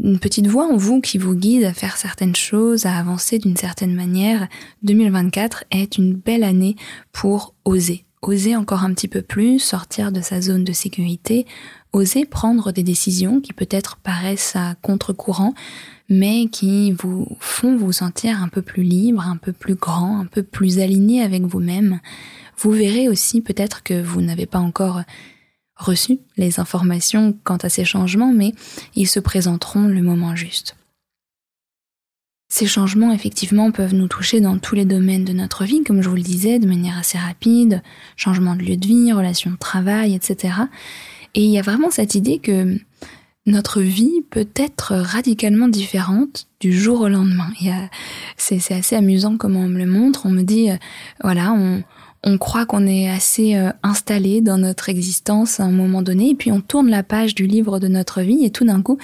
une 0.03 0.19
petite 0.19 0.49
voix 0.49 0.67
en 0.67 0.77
vous 0.77 1.01
qui 1.01 1.19
vous 1.19 1.37
guide 1.37 1.63
à 1.63 1.73
faire 1.73 1.97
certaines 1.99 2.35
choses, 2.35 2.85
à 2.85 2.99
avancer 2.99 3.39
d'une 3.39 3.57
certaine 3.57 3.95
manière, 3.95 4.49
2024 4.83 5.67
est 5.71 5.99
une 5.99 6.15
belle 6.15 6.43
année 6.43 6.75
pour 7.13 7.55
oser. 7.65 8.07
Oser 8.23 8.57
encore 8.57 8.83
un 8.83 8.93
petit 8.93 9.07
peu 9.07 9.23
plus, 9.23 9.61
sortir 9.61 10.11
de 10.11 10.21
sa 10.21 10.41
zone 10.41 10.65
de 10.65 10.73
sécurité, 10.73 11.47
oser 11.93 12.25
prendre 12.25 12.73
des 12.73 12.83
décisions 12.83 13.41
qui 13.41 13.53
peut-être 13.53 13.97
paraissent 13.97 14.57
à 14.57 14.75
contre-courant, 14.83 15.55
mais 16.09 16.49
qui 16.49 16.93
vous 16.93 17.27
font 17.41 17.77
vous 17.77 17.93
sentir 17.93 18.43
un 18.43 18.49
peu 18.49 18.63
plus 18.63 18.83
libre, 18.83 19.23
un 19.23 19.37
peu 19.37 19.53
plus 19.53 19.75
grand, 19.75 20.21
un 20.21 20.27
peu 20.27 20.43
plus 20.43 20.79
aligné 20.79 21.23
avec 21.23 21.43
vous-même. 21.43 22.01
Vous 22.59 22.71
verrez 22.71 23.09
aussi 23.09 23.41
peut-être 23.41 23.83
que 23.83 24.01
vous 24.01 24.21
n'avez 24.21 24.47
pas 24.47 24.59
encore 24.59 25.03
reçu 25.77 26.19
les 26.37 26.59
informations 26.61 27.39
quant 27.45 27.57
à 27.59 27.69
ces 27.69 27.85
changements, 27.85 28.33
mais 28.33 28.53
ils 28.95 29.09
se 29.09 29.21
présenteront 29.21 29.87
le 29.87 30.03
moment 30.03 30.35
juste. 30.35 30.75
Ces 32.51 32.67
changements, 32.67 33.13
effectivement, 33.13 33.71
peuvent 33.71 33.95
nous 33.95 34.09
toucher 34.09 34.41
dans 34.41 34.59
tous 34.59 34.75
les 34.75 34.87
domaines 34.87 35.27
de 35.27 35.35
notre 35.35 35.65
vie, 35.65 35.85
comme 35.85 36.01
je 36.01 36.09
vous 36.09 36.17
le 36.17 36.23
disais, 36.23 36.59
de 36.59 36.67
manière 36.67 36.97
assez 36.97 37.19
rapide, 37.19 37.83
changement 38.17 38.57
de 38.57 38.63
lieu 38.63 38.77
de 38.77 38.87
vie, 38.87 39.13
relation 39.13 39.51
de 39.51 39.57
travail, 39.57 40.15
etc. 40.15 40.55
Et 41.39 41.45
il 41.45 41.51
y 41.51 41.59
a 41.61 41.63
vraiment 41.63 41.93
cette 41.93 42.17
idée 42.17 42.41
que 42.41 42.77
notre 43.47 43.81
vie 43.81 44.23
peut 44.29 44.49
être 44.57 44.97
radicalement 44.97 45.69
différente 45.69 46.49
du 46.59 46.73
jour 46.73 47.03
au 47.03 47.09
lendemain. 47.09 47.47
C'est 48.37 48.75
assez 48.75 48.97
amusant 48.97 49.37
comment 49.37 49.61
on 49.61 49.69
me 49.69 49.79
le 49.79 49.87
montre. 49.87 50.27
On 50.27 50.31
me 50.31 50.43
dit, 50.43 50.69
euh, 50.69 50.77
voilà, 51.23 51.53
on, 51.53 51.85
on 52.25 52.37
croit 52.37 52.67
qu'on 52.67 52.87
est 52.87 53.09
assez 53.09 53.55
euh, 53.55 53.71
installé 53.83 54.41
dans 54.41 54.59
notre 54.59 54.89
existence 54.89 55.61
à 55.61 55.65
un 55.65 55.71
moment 55.71 56.03
donné, 56.03 56.31
et 56.31 56.35
puis 56.35 56.51
on 56.51 56.61
tourne 56.61 56.91
la 56.91 57.03
page 57.03 57.35
du 57.35 57.47
livre 57.47 57.79
de 57.79 57.89
notre 57.89 58.23
vie, 58.23 58.45
et 58.45 58.51
tout 58.51 58.65
d'un 58.65 58.83
coup, 58.83 58.99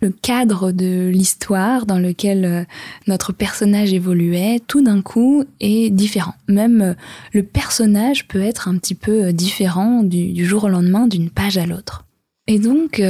le 0.00 0.10
cadre 0.10 0.70
de 0.70 1.08
l'histoire 1.08 1.84
dans 1.84 1.98
lequel 1.98 2.44
euh, 2.44 2.64
notre 3.06 3.32
personnage 3.32 3.92
évoluait, 3.92 4.60
tout 4.66 4.82
d'un 4.82 5.02
coup 5.02 5.44
est 5.60 5.90
différent. 5.90 6.34
Même 6.48 6.80
euh, 6.80 6.94
le 7.32 7.42
personnage 7.42 8.28
peut 8.28 8.42
être 8.42 8.68
un 8.68 8.76
petit 8.76 8.94
peu 8.94 9.32
différent 9.32 10.02
du, 10.02 10.32
du 10.32 10.46
jour 10.46 10.64
au 10.64 10.68
lendemain, 10.68 11.08
d'une 11.08 11.30
page 11.30 11.58
à 11.58 11.66
l'autre. 11.66 12.04
Et 12.46 12.58
donc, 12.58 13.00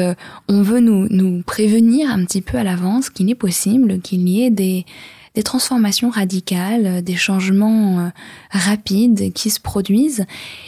on 0.48 0.60
veut 0.60 0.80
nous, 0.80 1.06
nous 1.08 1.42
prévenir 1.42 2.10
un 2.10 2.26
petit 2.26 2.42
peu 2.42 2.58
à 2.58 2.64
l'avance 2.64 3.08
qu'il 3.08 3.30
est 3.30 3.34
possible 3.34 4.00
qu'il 4.00 4.28
y 4.28 4.42
ait 4.42 4.50
des, 4.50 4.84
des 5.34 5.42
transformations 5.42 6.10
radicales, 6.10 6.86
euh, 6.86 7.00
des 7.02 7.16
changements 7.16 8.00
euh, 8.00 8.08
rapides 8.50 9.32
qui 9.32 9.50
se 9.50 9.60
produisent, 9.60 10.24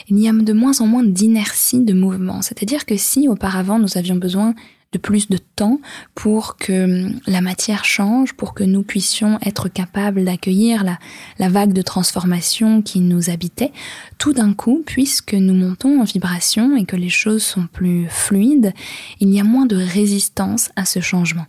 il 0.08 0.18
y 0.18 0.28
a 0.28 0.32
de 0.32 0.52
moins 0.52 0.80
en 0.80 0.86
moins 0.86 1.04
d'inertie 1.04 1.80
de 1.80 1.92
mouvement. 1.92 2.42
C'est-à-dire 2.42 2.86
que 2.86 2.96
si 2.96 3.28
auparavant 3.28 3.78
nous 3.78 3.98
avions 3.98 4.16
besoin 4.16 4.54
de 4.92 4.98
plus 4.98 5.28
de 5.28 5.38
temps 5.38 5.80
pour 6.14 6.56
que 6.56 6.84
hum, 6.84 7.20
la 7.26 7.40
matière 7.40 7.84
change, 7.84 8.34
pour 8.34 8.54
que 8.54 8.62
nous 8.62 8.82
puissions 8.82 9.38
être 9.44 9.68
capables 9.68 10.24
d'accueillir 10.24 10.84
la, 10.84 11.48
vague 11.48 11.72
de 11.72 11.82
transformation 11.82 12.82
qui 12.82 13.00
nous 13.00 13.28
habitait, 13.28 13.72
tout 14.18 14.32
d'un 14.32 14.54
coup, 14.54 14.82
puisque 14.86 15.34
nous 15.34 15.54
montons 15.54 16.00
en 16.00 16.04
vibration 16.04 16.76
et 16.76 16.84
que 16.84 16.96
les 16.96 17.08
choses 17.08 17.42
sont 17.42 17.66
plus 17.66 18.06
fluides, 18.08 18.72
il 19.20 19.30
y 19.30 19.40
a 19.40 19.44
moins 19.44 19.66
de 19.66 19.76
résistance 19.76 20.70
à 20.76 20.84
ce 20.84 21.00
changement. 21.00 21.46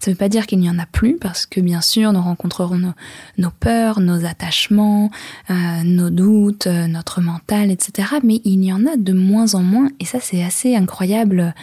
Ça 0.00 0.10
ne 0.10 0.14
veut 0.14 0.18
pas 0.18 0.28
dire 0.28 0.46
qu'il 0.46 0.58
n'y 0.58 0.68
en 0.68 0.78
a 0.78 0.86
plus, 0.86 1.16
parce 1.16 1.46
que 1.46 1.60
bien 1.60 1.80
sûr, 1.80 2.12
nous 2.12 2.20
rencontrerons 2.20 2.76
nos, 2.76 2.92
nos 3.38 3.50
peurs, 3.50 4.00
nos 4.00 4.24
attachements, 4.24 5.10
euh, 5.50 5.54
nos 5.84 6.10
doutes, 6.10 6.66
euh, 6.66 6.86
notre 6.86 7.20
mental, 7.20 7.70
etc. 7.70 8.08
Mais 8.22 8.40
il 8.44 8.64
y 8.64 8.72
en 8.72 8.84
a 8.86 8.96
de 8.96 9.12
moins 9.12 9.54
en 9.54 9.62
moins, 9.62 9.88
et 10.00 10.04
ça 10.04 10.18
c'est 10.20 10.42
assez 10.42 10.74
incroyable 10.76 11.54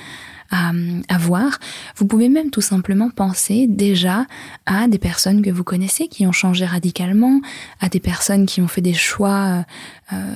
à, 0.54 1.18
voir. 1.18 1.60
Vous 1.96 2.06
pouvez 2.06 2.30
même 2.30 2.52
tout 2.52 2.62
simplement 2.62 3.10
penser 3.10 3.66
déjà 3.68 4.26
à 4.66 4.88
des 4.88 5.00
personnes 5.00 5.42
que 5.42 5.50
vous 5.50 5.64
connaissez 5.64 6.08
qui 6.08 6.28
ont 6.28 6.32
changé 6.32 6.66
radicalement, 6.66 7.42
à 7.80 7.90
des 7.90 8.00
personnes 8.00 8.46
qui 8.46 8.62
ont 8.62 8.68
fait 8.68 8.82
des 8.82 8.94
choix 8.94 9.48
euh, 9.48 9.62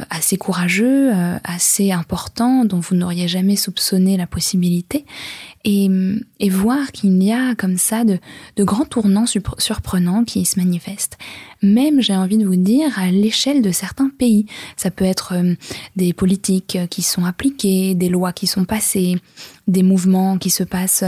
assez 0.10 0.38
courageux, 0.38 1.12
euh, 1.14 1.38
assez 1.44 1.92
importants, 1.92 2.66
dont 2.66 2.80
vous 2.80 2.96
n'auriez 2.96 3.28
jamais 3.28 3.56
soupçonné 3.56 4.18
la 4.18 4.28
possibilité, 4.28 5.06
et, 5.64 5.90
et 6.40 6.50
voir 6.50 6.92
qu'il 6.92 7.22
y 7.22 7.32
a 7.32 7.54
comme 7.56 7.78
ça 7.78 8.04
de, 8.06 8.20
grands 8.64 8.86
tournants 8.86 9.26
surprenants 9.58 10.24
qui 10.24 10.46
se 10.46 10.60
manifestent. 10.60 11.18
Même, 11.62 12.02
j'ai 12.02 12.16
envie 12.16 12.38
de 12.38 12.46
vous 12.46 12.56
dire, 12.56 12.98
à 12.98 13.12
l'échelle 13.12 13.62
de 13.62 13.72
certains 13.72 14.10
pays. 14.10 14.46
Ça 14.78 14.92
peut 14.92 15.06
être 15.06 15.34
euh, 15.34 15.56
des 15.96 16.14
politiques 16.14 16.78
qui 16.90 17.02
sont 17.02 17.26
appliquées, 17.26 17.96
des 17.96 18.10
lois 18.10 18.32
qui 18.32 18.48
sont 18.48 18.64
passées, 18.64 19.18
des 19.68 19.84
mouvements 19.84 20.38
qui 20.38 20.50
se 20.50 20.64
passent 20.64 21.04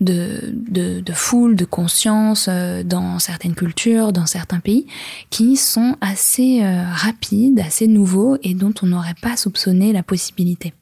de, 0.00 0.52
de, 0.52 1.00
de 1.00 1.12
foule, 1.12 1.54
de 1.54 1.64
conscience 1.64 2.48
dans 2.48 3.20
certaines 3.20 3.54
cultures, 3.54 4.12
dans 4.12 4.26
certains 4.26 4.58
pays, 4.58 4.86
qui 5.30 5.56
sont 5.56 5.96
assez 6.00 6.62
rapides, 6.64 7.60
assez 7.60 7.86
nouveaux 7.86 8.01
et 8.42 8.54
dont 8.54 8.74
on 8.82 8.86
n'aurait 8.86 9.14
pas 9.20 9.36
soupçonné 9.36 9.92
la 9.92 10.02
possibilité. 10.02 10.72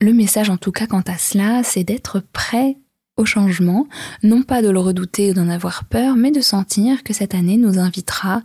Le 0.00 0.12
message 0.12 0.50
en 0.50 0.56
tout 0.56 0.72
cas 0.72 0.86
quant 0.86 1.02
à 1.06 1.18
cela, 1.18 1.62
c'est 1.62 1.84
d'être 1.84 2.20
prêt 2.32 2.76
au 3.16 3.24
changement, 3.24 3.86
non 4.24 4.42
pas 4.42 4.60
de 4.60 4.68
le 4.68 4.80
redouter 4.80 5.30
ou 5.30 5.34
d'en 5.34 5.48
avoir 5.48 5.84
peur, 5.84 6.16
mais 6.16 6.32
de 6.32 6.40
sentir 6.40 7.04
que 7.04 7.12
cette 7.12 7.34
année 7.34 7.56
nous 7.56 7.78
invitera 7.78 8.42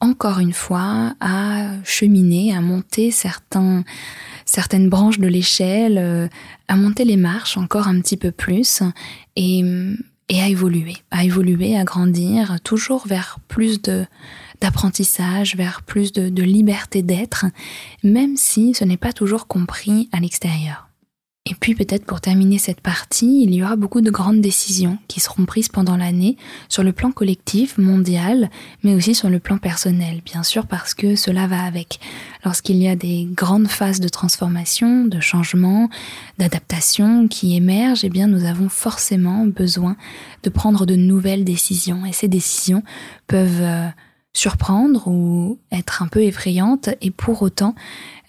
encore 0.00 0.40
une 0.40 0.52
fois 0.52 1.14
à 1.20 1.70
cheminer, 1.84 2.54
à 2.54 2.60
monter 2.60 3.10
certaines 3.10 3.84
branches 4.90 5.20
de 5.20 5.26
l'échelle, 5.26 5.96
euh, 5.98 6.28
à 6.68 6.76
monter 6.76 7.06
les 7.06 7.16
marches 7.16 7.56
encore 7.56 7.88
un 7.88 7.98
petit 8.00 8.18
peu 8.18 8.30
plus 8.30 8.82
et, 9.36 9.64
et 10.28 10.42
à 10.42 10.48
évoluer, 10.48 10.96
à 11.10 11.24
évoluer, 11.24 11.78
à 11.78 11.84
grandir, 11.84 12.60
toujours 12.62 13.06
vers 13.06 13.38
plus 13.48 13.80
de, 13.80 14.04
d'apprentissage, 14.60 15.56
vers 15.56 15.82
plus 15.82 16.12
de, 16.12 16.42
liberté 16.42 17.02
d'être, 17.02 17.46
même 18.02 18.36
si 18.36 18.74
ce 18.74 18.84
n'est 18.84 18.96
pas 18.96 19.12
toujours 19.12 19.46
compris 19.46 20.08
à 20.12 20.20
l'extérieur. 20.20 20.90
Et 21.46 21.54
puis 21.54 21.74
peut-être 21.74 22.04
pour 22.04 22.20
terminer 22.20 22.58
cette 22.58 22.82
partie, 22.82 23.42
il 23.42 23.54
y 23.54 23.62
aura 23.62 23.74
beaucoup 23.74 24.02
de 24.02 24.10
grandes 24.10 24.42
décisions 24.42 24.98
qui 25.08 25.20
seront 25.20 25.46
prises 25.46 25.70
pendant 25.70 25.96
l'année 25.96 26.36
sur 26.68 26.82
le 26.82 26.92
plan 26.92 27.12
collectif, 27.12 27.78
mondial, 27.78 28.50
mais 28.82 28.94
aussi 28.94 29.14
sur 29.14 29.30
le 29.30 29.40
plan 29.40 29.56
personnel, 29.56 30.20
bien 30.24 30.42
sûr 30.42 30.66
parce 30.66 30.92
que 30.92 31.16
cela 31.16 31.46
va 31.46 31.62
avec. 31.62 31.98
Lorsqu'il 32.44 32.76
y 32.76 32.88
a 32.88 32.94
des 32.94 33.26
grandes 33.30 33.68
phases 33.68 34.00
de 34.00 34.08
transformation, 34.08 35.06
de 35.06 35.18
changement, 35.18 35.88
d'adaptation 36.36 37.26
qui 37.26 37.56
émergent, 37.56 38.04
eh 38.04 38.10
bien 38.10 38.26
nous 38.26 38.44
avons 38.44 38.68
forcément 38.68 39.46
besoin 39.46 39.96
de 40.42 40.50
prendre 40.50 40.84
de 40.84 40.94
nouvelles 40.94 41.44
décisions 41.44 42.04
et 42.04 42.12
ces 42.12 42.28
décisions 42.28 42.82
peuvent 43.26 43.62
euh, 43.62 43.88
surprendre 44.32 45.08
ou 45.08 45.58
être 45.72 46.02
un 46.02 46.08
peu 46.08 46.22
effrayantes 46.22 46.90
et 47.00 47.10
pour 47.10 47.42
autant 47.42 47.74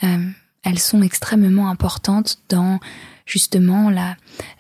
euh, 0.04 0.18
elles 0.64 0.80
sont 0.80 1.02
extrêmement 1.02 1.70
importantes 1.70 2.40
dans 2.50 2.80
justement 3.26 3.90
la 3.90 4.16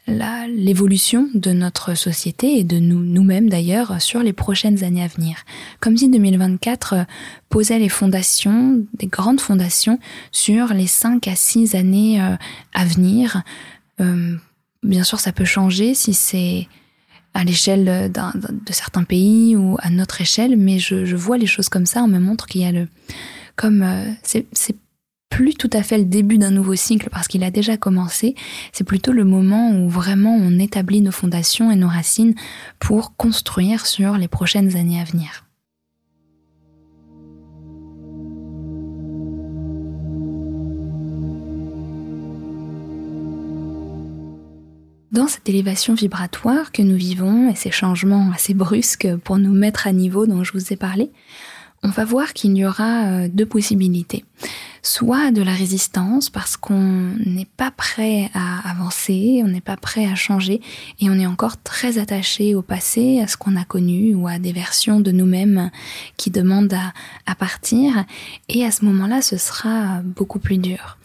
l'évolution 0.08 1.30
de 1.34 1.52
notre 1.52 1.96
société 1.96 2.60
et 2.60 2.64
de 2.64 2.80
nous 2.80 3.00
nous-mêmes 3.00 3.50
d'ailleurs 3.50 4.02
sur 4.02 4.22
les 4.22 4.34
prochaines 4.34 4.84
années 4.84 5.04
à 5.04 5.08
venir. 5.08 5.38
Comme 5.80 5.96
si 5.96 6.10
2024 6.10 6.94
euh, 6.94 7.04
posait 7.50 7.80
les 7.80 7.90
fondations, 7.90 8.86
des 8.98 9.08
grandes 9.08 9.40
fondations 9.40 10.00
sur 10.32 10.74
les 10.74 10.88
5 10.88 11.28
à 11.28 11.36
6 11.36 11.76
années 11.76 12.22
euh, 12.22 12.36
à 12.74 12.86
venir. 12.86 13.44
bien 14.84 15.04
sûr, 15.04 15.20
ça 15.20 15.32
peut 15.32 15.46
changer 15.46 15.94
si 15.94 16.14
c'est 16.14 16.68
à 17.34 17.44
l'échelle 17.44 18.12
de 18.12 18.74
certains 18.74 19.04
pays 19.04 19.56
ou 19.56 19.78
à 19.80 19.90
notre 19.90 20.22
échelle, 20.22 20.58
mais 20.58 20.80
je, 20.80 21.06
je, 21.06 21.16
vois 21.16 21.38
les 21.38 21.48
choses 21.48 21.70
comme 21.70 21.86
ça. 21.86 22.04
On 22.04 22.08
me 22.08 22.20
montre 22.20 22.46
qu'il 22.46 22.62
y 22.62 22.66
a 22.66 22.72
le, 22.72 22.88
comme 23.56 23.84
euh, 23.84 24.06
c'est 24.24 24.46
plus 25.30 25.54
tout 25.56 25.70
à 25.72 25.82
fait 25.82 25.98
le 25.98 26.06
début 26.06 26.38
d'un 26.38 26.52
nouveau 26.52 26.76
cycle 26.76 27.10
parce 27.10 27.28
qu'il 27.28 27.44
a 27.44 27.52
déjà 27.52 27.78
commencé. 27.78 28.36
C'est 28.74 28.84
plutôt 28.84 29.14
le 29.14 29.24
moment 29.24 29.72
où 29.72 29.90
vraiment 29.90 30.36
on 30.36 30.60
établit 30.60 31.02
nos 31.02 31.12
fondations 31.12 31.72
et 31.72 31.76
nos 31.76 31.88
racines 31.88 32.36
pour 32.80 33.16
construire 33.16 33.86
sur 33.86 34.18
les 34.18 34.28
prochaines 34.28 34.76
années 34.76 35.00
à 35.00 35.06
venir. 35.06 35.46
Dans 45.12 45.28
cette 45.28 45.50
élévation 45.50 45.94
vibratoire 45.94 46.72
que 46.72 46.82
nous 46.82 46.96
vivons 46.96 47.50
et 47.52 47.56
ces 47.56 47.70
changements 47.70 48.32
assez 48.34 48.54
brusques 48.54 49.10
pour 49.26 49.40
nous 49.40 49.52
mettre 49.52 49.86
à 49.86 49.92
niveau 49.92 50.26
dont 50.26 50.46
je 50.46 50.54
vous 50.54 50.72
ai 50.72 50.78
parlé, 50.78 51.12
on 51.84 51.90
va 51.90 52.06
voir 52.06 52.32
qu'il 52.32 52.56
y 52.56 52.66
aura 52.66 53.04
euh, 53.08 53.28
deux 53.28 53.46
possibilités. 53.46 54.24
Soit 54.84 55.32
de 55.32 55.42
la 55.42 55.54
résistance 55.54 56.30
parce 56.30 56.58
qu'on 56.58 57.14
n'est 57.26 57.48
pas 57.58 57.72
prêt 57.72 58.30
à 58.34 58.70
avancer, 58.70 59.42
on 59.44 59.48
n'est 59.48 59.62
pas 59.62 59.78
prêt 59.78 60.06
à 60.06 60.16
changer 60.16 60.62
et 61.00 61.10
on 61.10 61.20
est 61.20 61.26
encore 61.26 61.62
très 61.62 61.98
attaché 61.98 62.56
au 62.56 62.62
passé, 62.62 63.20
à 63.20 63.28
ce 63.28 63.38
qu'on 63.38 63.56
a 63.56 63.64
connu 63.64 64.16
ou 64.16 64.28
à 64.28 64.40
des 64.40 64.52
versions 64.52 65.00
de 65.00 65.12
nous-mêmes 65.12 65.72
qui 66.18 66.32
demandent 66.32 66.74
à, 66.74 66.94
à 67.26 67.36
partir 67.36 68.06
et 68.50 68.66
à 68.66 68.72
ce 68.72 68.86
moment-là 68.86 69.22
ce 69.22 69.38
sera 69.38 70.02
beaucoup 70.04 70.40
plus 70.40 70.58
dur. 70.58 70.98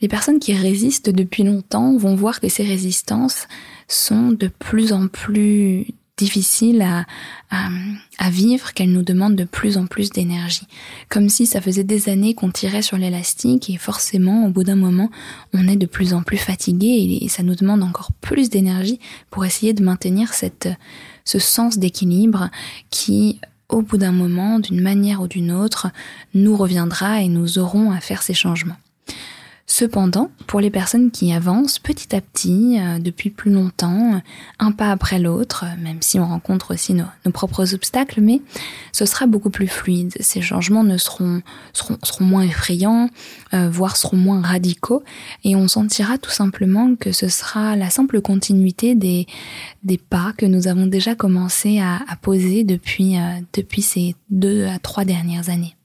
Les 0.00 0.08
personnes 0.08 0.38
qui 0.38 0.52
résistent 0.52 1.10
depuis 1.10 1.42
longtemps 1.42 1.96
vont 1.96 2.14
voir 2.14 2.40
que 2.40 2.48
ces 2.48 2.64
résistances 2.64 3.48
sont 3.88 4.32
de 4.32 4.48
plus 4.48 4.92
en 4.92 5.08
plus 5.08 5.86
difficiles 6.16 6.82
à, 6.82 7.04
à, 8.18 8.30
vivre, 8.30 8.72
qu'elles 8.72 8.92
nous 8.92 9.02
demandent 9.02 9.36
de 9.36 9.44
plus 9.44 9.76
en 9.76 9.86
plus 9.86 10.10
d'énergie. 10.10 10.66
Comme 11.08 11.28
si 11.28 11.46
ça 11.46 11.60
faisait 11.60 11.84
des 11.84 12.08
années 12.08 12.34
qu'on 12.34 12.50
tirait 12.50 12.82
sur 12.82 12.96
l'élastique 12.96 13.68
et 13.68 13.76
forcément, 13.76 14.46
au 14.46 14.50
bout 14.50 14.64
d'un 14.64 14.76
moment, 14.76 15.10
on 15.52 15.68
est 15.68 15.76
de 15.76 15.86
plus 15.86 16.14
en 16.14 16.22
plus 16.22 16.38
fatigué 16.38 17.20
et 17.20 17.28
ça 17.28 17.42
nous 17.42 17.54
demande 17.54 17.82
encore 17.82 18.12
plus 18.20 18.48
d'énergie 18.48 18.98
pour 19.30 19.44
essayer 19.44 19.74
de 19.74 19.84
maintenir 19.84 20.32
cette, 20.32 20.68
ce 21.24 21.38
sens 21.38 21.78
d'équilibre 21.78 22.50
qui, 22.90 23.38
au 23.68 23.82
bout 23.82 23.98
d'un 23.98 24.12
moment, 24.12 24.58
d'une 24.58 24.80
manière 24.80 25.20
ou 25.20 25.28
d'une 25.28 25.52
autre, 25.52 25.88
nous 26.32 26.56
reviendra 26.56 27.20
et 27.20 27.28
nous 27.28 27.58
aurons 27.58 27.90
à 27.90 28.00
faire 28.00 28.22
ces 28.22 28.34
changements. 28.34 28.76
Cependant, 29.68 30.30
pour 30.46 30.60
les 30.60 30.70
personnes 30.70 31.10
qui 31.10 31.32
avancent 31.32 31.80
petit 31.80 32.14
à 32.14 32.20
petit, 32.20 32.78
euh, 32.78 33.00
depuis 33.00 33.30
plus 33.30 33.50
longtemps, 33.50 34.22
un 34.60 34.70
pas 34.70 34.92
après 34.92 35.18
l'autre, 35.18 35.64
même 35.80 36.02
si 36.02 36.20
on 36.20 36.26
rencontre 36.26 36.72
aussi 36.72 36.94
nos, 36.94 37.32
propres 37.32 37.74
obstacles, 37.74 38.20
mais 38.20 38.40
ce 38.92 39.06
sera 39.06 39.26
beaucoup 39.26 39.50
plus 39.50 39.66
fluide. 39.66 40.14
Ces 40.20 40.40
changements 40.40 40.84
ne 40.84 40.96
seront, 40.96 41.42
seront, 41.72 41.98
seront 42.04 42.24
moins 42.24 42.42
effrayants, 42.42 43.10
euh, 43.54 43.68
voire 43.68 43.96
seront 43.96 44.16
moins 44.16 44.40
radicaux, 44.40 45.02
et 45.42 45.56
on 45.56 45.66
sentira 45.66 46.16
tout 46.16 46.30
simplement 46.30 46.94
que 46.94 47.10
ce 47.10 47.28
sera 47.28 47.74
la 47.74 47.90
simple 47.90 48.20
continuité 48.20 48.94
des, 48.94 49.26
des 49.82 49.98
pas 49.98 50.32
que 50.38 50.46
nous 50.46 50.68
avons 50.68 50.86
déjà 50.86 51.16
commencé 51.16 51.80
à, 51.80 51.96
à 52.06 52.14
poser 52.14 52.62
depuis, 52.62 53.18
euh, 53.18 53.40
depuis 53.52 53.82
ces 53.82 54.14
deux 54.30 54.66
à 54.66 54.78
trois 54.78 55.04
dernières 55.04 55.50
années. 55.50 55.75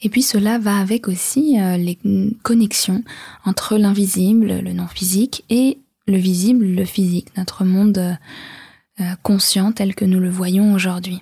Et 0.00 0.08
puis 0.08 0.22
cela 0.22 0.58
va 0.58 0.78
avec 0.78 1.08
aussi 1.08 1.58
euh, 1.60 1.76
les 1.76 1.98
connexions 2.42 3.02
entre 3.44 3.76
l'invisible, 3.76 4.60
le 4.60 4.72
non 4.72 4.86
physique, 4.86 5.44
et 5.50 5.78
le 6.06 6.16
visible, 6.16 6.64
le 6.64 6.84
physique, 6.84 7.36
notre 7.36 7.64
monde 7.64 7.98
euh, 7.98 8.12
euh, 9.00 9.14
conscient 9.22 9.72
tel 9.72 9.94
que 9.94 10.04
nous 10.04 10.20
le 10.20 10.30
voyons 10.30 10.72
aujourd'hui. 10.72 11.20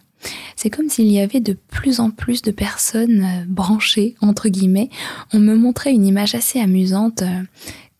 C'est 0.57 0.71
comme 0.71 0.89
s'il 0.89 1.11
y 1.11 1.21
avait 1.21 1.41
de 1.41 1.53
plus 1.53 2.01
en 2.01 2.11
plus 2.11 2.43
de 2.43 2.51
personnes 2.51 3.47
branchées, 3.47 4.17
entre 4.21 4.49
guillemets. 4.49 4.91
On 5.33 5.39
me 5.39 5.55
montrait 5.55 5.93
une 5.93 6.07
image 6.07 6.35
assez 6.35 6.59
amusante 6.59 7.23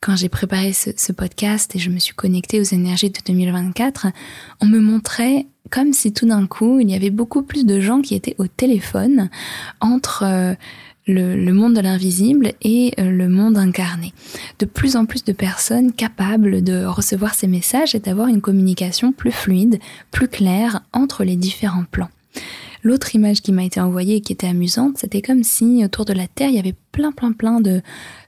quand 0.01 0.15
j'ai 0.15 0.29
préparé 0.29 0.73
ce, 0.73 1.11
podcast 1.11 1.75
et 1.75 1.79
je 1.79 1.89
me 1.89 1.99
suis 1.99 2.13
connectée 2.13 2.59
aux 2.59 2.63
énergies 2.63 3.09
de 3.09 3.19
2024. 3.25 4.07
On 4.61 4.65
me 4.65 4.79
montrait 4.79 5.47
comme 5.69 5.93
si 5.93 6.13
tout 6.13 6.27
d'un 6.27 6.47
coup, 6.47 6.79
il 6.79 6.89
y 6.89 6.95
avait 6.95 7.09
beaucoup 7.09 7.41
plus 7.41 7.65
de 7.65 7.79
gens 7.79 8.01
qui 8.01 8.15
étaient 8.15 8.35
au 8.37 8.47
téléphone 8.47 9.29
entre 9.81 10.23
euh, 10.23 10.53
le, 11.07 11.51
monde 11.51 11.75
de 11.75 11.81
l'invisible 11.81 12.53
et 12.61 12.93
euh, 12.99 13.09
le 13.09 13.27
monde 13.27 13.57
incarné. 13.57 14.13
De 14.59 14.65
plus 14.65 14.95
en 14.95 15.05
plus 15.05 15.23
de 15.23 15.33
personnes 15.33 15.91
capables 15.91 16.63
de 16.63 16.85
recevoir 16.85 17.33
ces 17.33 17.47
messages 17.47 17.95
et 17.95 17.99
d'avoir 17.99 18.27
une 18.27 18.41
communication 18.41 19.11
plus 19.11 19.31
fluide, 19.31 19.79
plus 20.11 20.27
claire 20.27 20.81
entre 20.93 21.23
les 21.23 21.35
différents 21.35 21.85
plans. 21.89 22.09
L'autre 22.83 23.15
image 23.15 23.41
qui 23.41 23.51
m'a 23.51 23.63
été 23.63 23.81
envoyée 23.81 24.17
et 24.17 24.21
qui 24.21 24.33
était 24.33 24.47
amusante, 24.47 24.97
c'était 24.97 25.21
comme 25.21 25.43
si 25.43 25.83
autour 25.83 26.05
de 26.05 26.13
la 26.13 26.27
Terre, 26.27 26.49
il 26.49 26.55
y 26.55 26.59
avait 26.59 26.75
plein 26.91 27.11
plein 27.11 27.31
plein 27.31 27.59
de, 27.59 27.81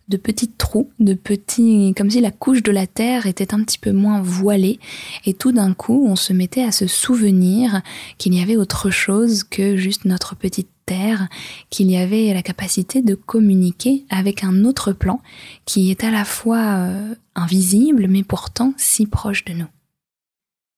de 0.09 0.17
petits 0.17 0.49
trous, 0.49 0.89
de 0.99 1.13
petits, 1.13 1.93
comme 1.95 2.09
si 2.09 2.19
la 2.19 2.31
couche 2.31 2.63
de 2.63 2.71
la 2.71 2.87
terre 2.87 3.27
était 3.27 3.53
un 3.53 3.63
petit 3.63 3.77
peu 3.77 3.91
moins 3.91 4.21
voilée, 4.21 4.79
et 5.25 5.35
tout 5.35 5.51
d'un 5.51 5.73
coup, 5.73 6.05
on 6.07 6.15
se 6.15 6.33
mettait 6.33 6.63
à 6.63 6.71
se 6.71 6.87
souvenir 6.87 7.81
qu'il 8.17 8.33
y 8.33 8.41
avait 8.41 8.57
autre 8.57 8.89
chose 8.89 9.43
que 9.43 9.77
juste 9.77 10.05
notre 10.05 10.35
petite 10.35 10.69
terre, 10.87 11.27
qu'il 11.69 11.91
y 11.91 11.97
avait 11.97 12.33
la 12.33 12.41
capacité 12.41 13.03
de 13.03 13.13
communiquer 13.13 14.05
avec 14.09 14.43
un 14.43 14.65
autre 14.65 14.91
plan 14.91 15.21
qui 15.65 15.91
est 15.91 16.03
à 16.03 16.09
la 16.09 16.25
fois 16.25 16.57
euh, 16.57 17.13
invisible, 17.35 18.07
mais 18.09 18.23
pourtant 18.23 18.73
si 18.77 19.05
proche 19.05 19.45
de 19.45 19.53
nous. 19.53 19.67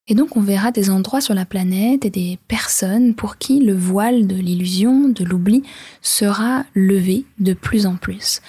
Et 0.07 0.15
donc 0.15 0.35
on 0.35 0.41
verra 0.41 0.71
des 0.71 0.89
endroits 0.89 1.21
sur 1.21 1.33
la 1.33 1.45
planète 1.45 2.03
et 2.03 2.09
des 2.09 2.37
personnes 2.49 3.13
pour 3.13 3.37
qui 3.37 3.61
le 3.61 3.73
voile 3.73 4.27
de 4.27 4.35
l'illusion, 4.35 5.07
de 5.07 5.23
l'oubli, 5.23 5.63
sera 6.01 6.65
levé 6.75 7.23
de 7.39 7.53
plus 7.53 7.85
en 7.85 7.95
plus 7.95 8.41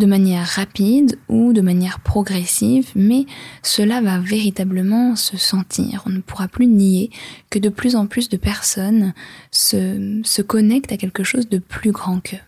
de 0.00 0.06
manière 0.06 0.46
rapide 0.46 1.18
ou 1.28 1.52
de 1.52 1.60
manière 1.60 2.00
progressive, 2.00 2.90
mais 2.96 3.26
cela 3.62 4.00
va 4.00 4.18
véritablement 4.18 5.14
se 5.14 5.36
sentir. 5.36 6.02
On 6.06 6.10
ne 6.10 6.20
pourra 6.20 6.48
plus 6.48 6.66
nier 6.66 7.10
que 7.50 7.60
de 7.60 7.68
plus 7.68 7.94
en 7.94 8.06
plus 8.06 8.28
de 8.28 8.36
personnes 8.36 9.12
se, 9.52 10.42
connectent 10.42 10.90
à 10.90 10.96
quelque 10.96 11.22
chose 11.22 11.48
de 11.48 11.58
plus 11.58 11.92
grand 11.92 12.18
qu'eux. 12.20 12.38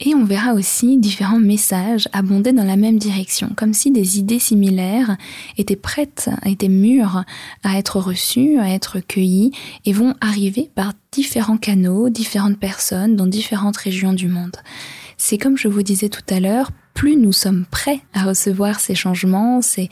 Et 0.00 0.14
on 0.14 0.24
verra 0.24 0.52
aussi 0.52 0.96
différents 0.98 1.40
messages 1.40 2.08
abonder 2.12 2.52
dans 2.52 2.64
la 2.64 2.76
même 2.76 2.98
direction, 2.98 3.50
comme 3.56 3.72
si 3.72 3.90
des 3.90 4.20
idées 4.20 4.38
similaires 4.38 5.16
étaient 5.56 5.74
prêtes, 5.74 6.30
étaient 6.44 6.68
mûres 6.68 7.24
à 7.64 7.78
être 7.78 7.98
reçues, 7.98 8.58
à 8.58 8.70
être 8.70 9.00
cueillies, 9.00 9.50
et 9.86 9.92
vont 9.92 10.14
arriver 10.20 10.70
par 10.76 10.92
différents 11.10 11.56
canaux, 11.56 12.10
différentes 12.10 12.60
personnes 12.60 13.16
dans 13.16 13.26
différentes 13.26 13.78
régions 13.78 14.12
du 14.12 14.28
monde. 14.28 14.56
C'est 15.16 15.36
comme 15.36 15.58
je 15.58 15.66
vous 15.66 15.82
disais 15.82 16.08
tout 16.08 16.22
à 16.30 16.38
l'heure, 16.38 16.70
plus 16.98 17.14
nous 17.14 17.30
sommes 17.30 17.64
prêts 17.64 18.00
à 18.12 18.24
recevoir 18.24 18.80
ces 18.80 18.96
changements, 18.96 19.62
ces, 19.62 19.88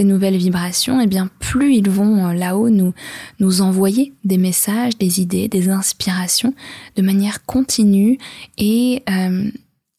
nouvelles 0.00 0.36
vibrations, 0.36 1.00
et 1.00 1.04
eh 1.04 1.06
bien 1.06 1.30
plus 1.38 1.74
ils 1.74 1.88
vont 1.88 2.26
euh, 2.26 2.32
là-haut 2.34 2.68
nous, 2.68 2.92
nous 3.38 3.62
envoyer 3.62 4.12
des 4.24 4.36
messages, 4.36 4.98
des 4.98 5.22
idées, 5.22 5.48
des 5.48 5.70
inspirations 5.70 6.52
de 6.96 7.02
manière 7.02 7.46
continue. 7.46 8.18
Et 8.58 9.02
euh, 9.08 9.50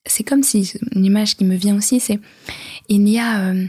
c'est 0.05 0.23
comme 0.23 0.43
si, 0.43 0.71
une 0.93 1.03
image 1.03 1.35
qui 1.35 1.45
me 1.45 1.55
vient 1.55 1.75
aussi, 1.75 1.99
c'est 1.99 2.19
il 2.89 3.09
y 3.09 3.17
a... 3.17 3.41
Euh, 3.41 3.65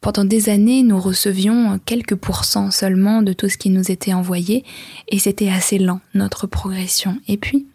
pendant 0.00 0.24
des 0.24 0.48
années, 0.48 0.82
nous 0.82 0.98
recevions 0.98 1.78
quelques 1.84 2.16
pourcents 2.16 2.70
seulement 2.70 3.20
de 3.22 3.34
tout 3.34 3.50
ce 3.50 3.58
qui 3.58 3.68
nous 3.68 3.92
était 3.92 4.14
envoyé, 4.14 4.64
et 5.08 5.18
c'était 5.18 5.50
assez 5.50 5.78
lent, 5.78 6.00
notre 6.14 6.46
progression. 6.46 7.20
Et 7.28 7.36
puis, 7.36 7.66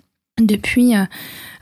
depuis 0.41 0.95
euh, 0.95 1.05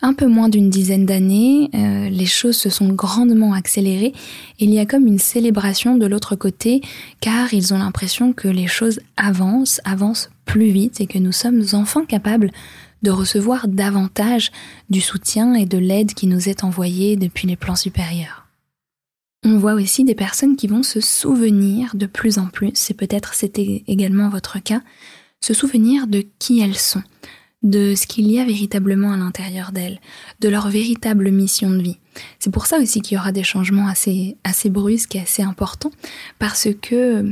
un 0.01 0.13
peu 0.13 0.27
moins 0.27 0.49
d'une 0.49 0.69
dizaine 0.69 1.05
d'années, 1.05 1.69
euh, 1.75 2.09
les 2.09 2.25
choses 2.25 2.57
se 2.57 2.69
sont 2.69 2.89
grandement 2.89 3.53
accélérées. 3.53 4.13
Il 4.59 4.69
y 4.69 4.79
a 4.79 4.85
comme 4.85 5.07
une 5.07 5.19
célébration 5.19 5.97
de 5.97 6.05
l'autre 6.05 6.35
côté, 6.35 6.81
car 7.19 7.53
ils 7.53 7.73
ont 7.73 7.79
l'impression 7.79 8.31
que 8.33 8.47
les 8.47 8.67
choses 8.67 9.01
avancent, 9.17 9.81
avancent 9.83 10.29
plus 10.45 10.69
vite 10.69 11.01
et 11.01 11.07
que 11.07 11.19
nous 11.19 11.33
sommes 11.33 11.63
enfin 11.73 12.05
capables 12.05 12.51
de 13.01 13.11
recevoir 13.11 13.67
davantage 13.67 14.51
du 14.89 15.01
soutien 15.01 15.53
et 15.53 15.65
de 15.65 15.77
l'aide 15.77 16.13
qui 16.13 16.27
nous 16.27 16.49
est 16.49 16.63
envoyée 16.63 17.17
depuis 17.17 17.47
les 17.47 17.55
plans 17.55 17.75
supérieurs. 17.75 18.47
On 19.43 19.57
voit 19.57 19.73
aussi 19.73 20.03
des 20.03 20.13
personnes 20.13 20.55
qui 20.55 20.67
vont 20.67 20.83
se 20.83 21.01
souvenir 21.01 21.95
de 21.95 22.05
plus 22.05 22.37
en 22.37 22.45
plus, 22.45 22.91
et 22.91 22.93
peut-être 22.93 23.33
c'était 23.33 23.83
également 23.87 24.29
votre 24.29 24.59
cas, 24.59 24.81
se 25.43 25.55
souvenir 25.55 26.05
de 26.05 26.23
qui 26.37 26.61
elles 26.61 26.77
sont, 26.77 27.01
de 27.63 27.93
ce 27.95 28.07
qu'il 28.07 28.31
y 28.31 28.39
a 28.39 28.45
véritablement 28.45 29.11
à 29.11 29.17
l'intérieur 29.17 29.71
d'elles, 29.71 29.99
de 30.39 30.49
leur 30.49 30.69
véritable 30.69 31.29
mission 31.31 31.69
de 31.69 31.81
vie. 31.81 31.97
C'est 32.39 32.51
pour 32.51 32.65
ça 32.65 32.79
aussi 32.79 33.01
qu'il 33.01 33.15
y 33.15 33.19
aura 33.19 33.31
des 33.31 33.43
changements 33.43 33.87
assez, 33.87 34.37
assez 34.43 34.69
brusques 34.69 35.15
et 35.15 35.21
assez 35.21 35.43
importants, 35.43 35.91
parce 36.39 36.69
que 36.81 37.31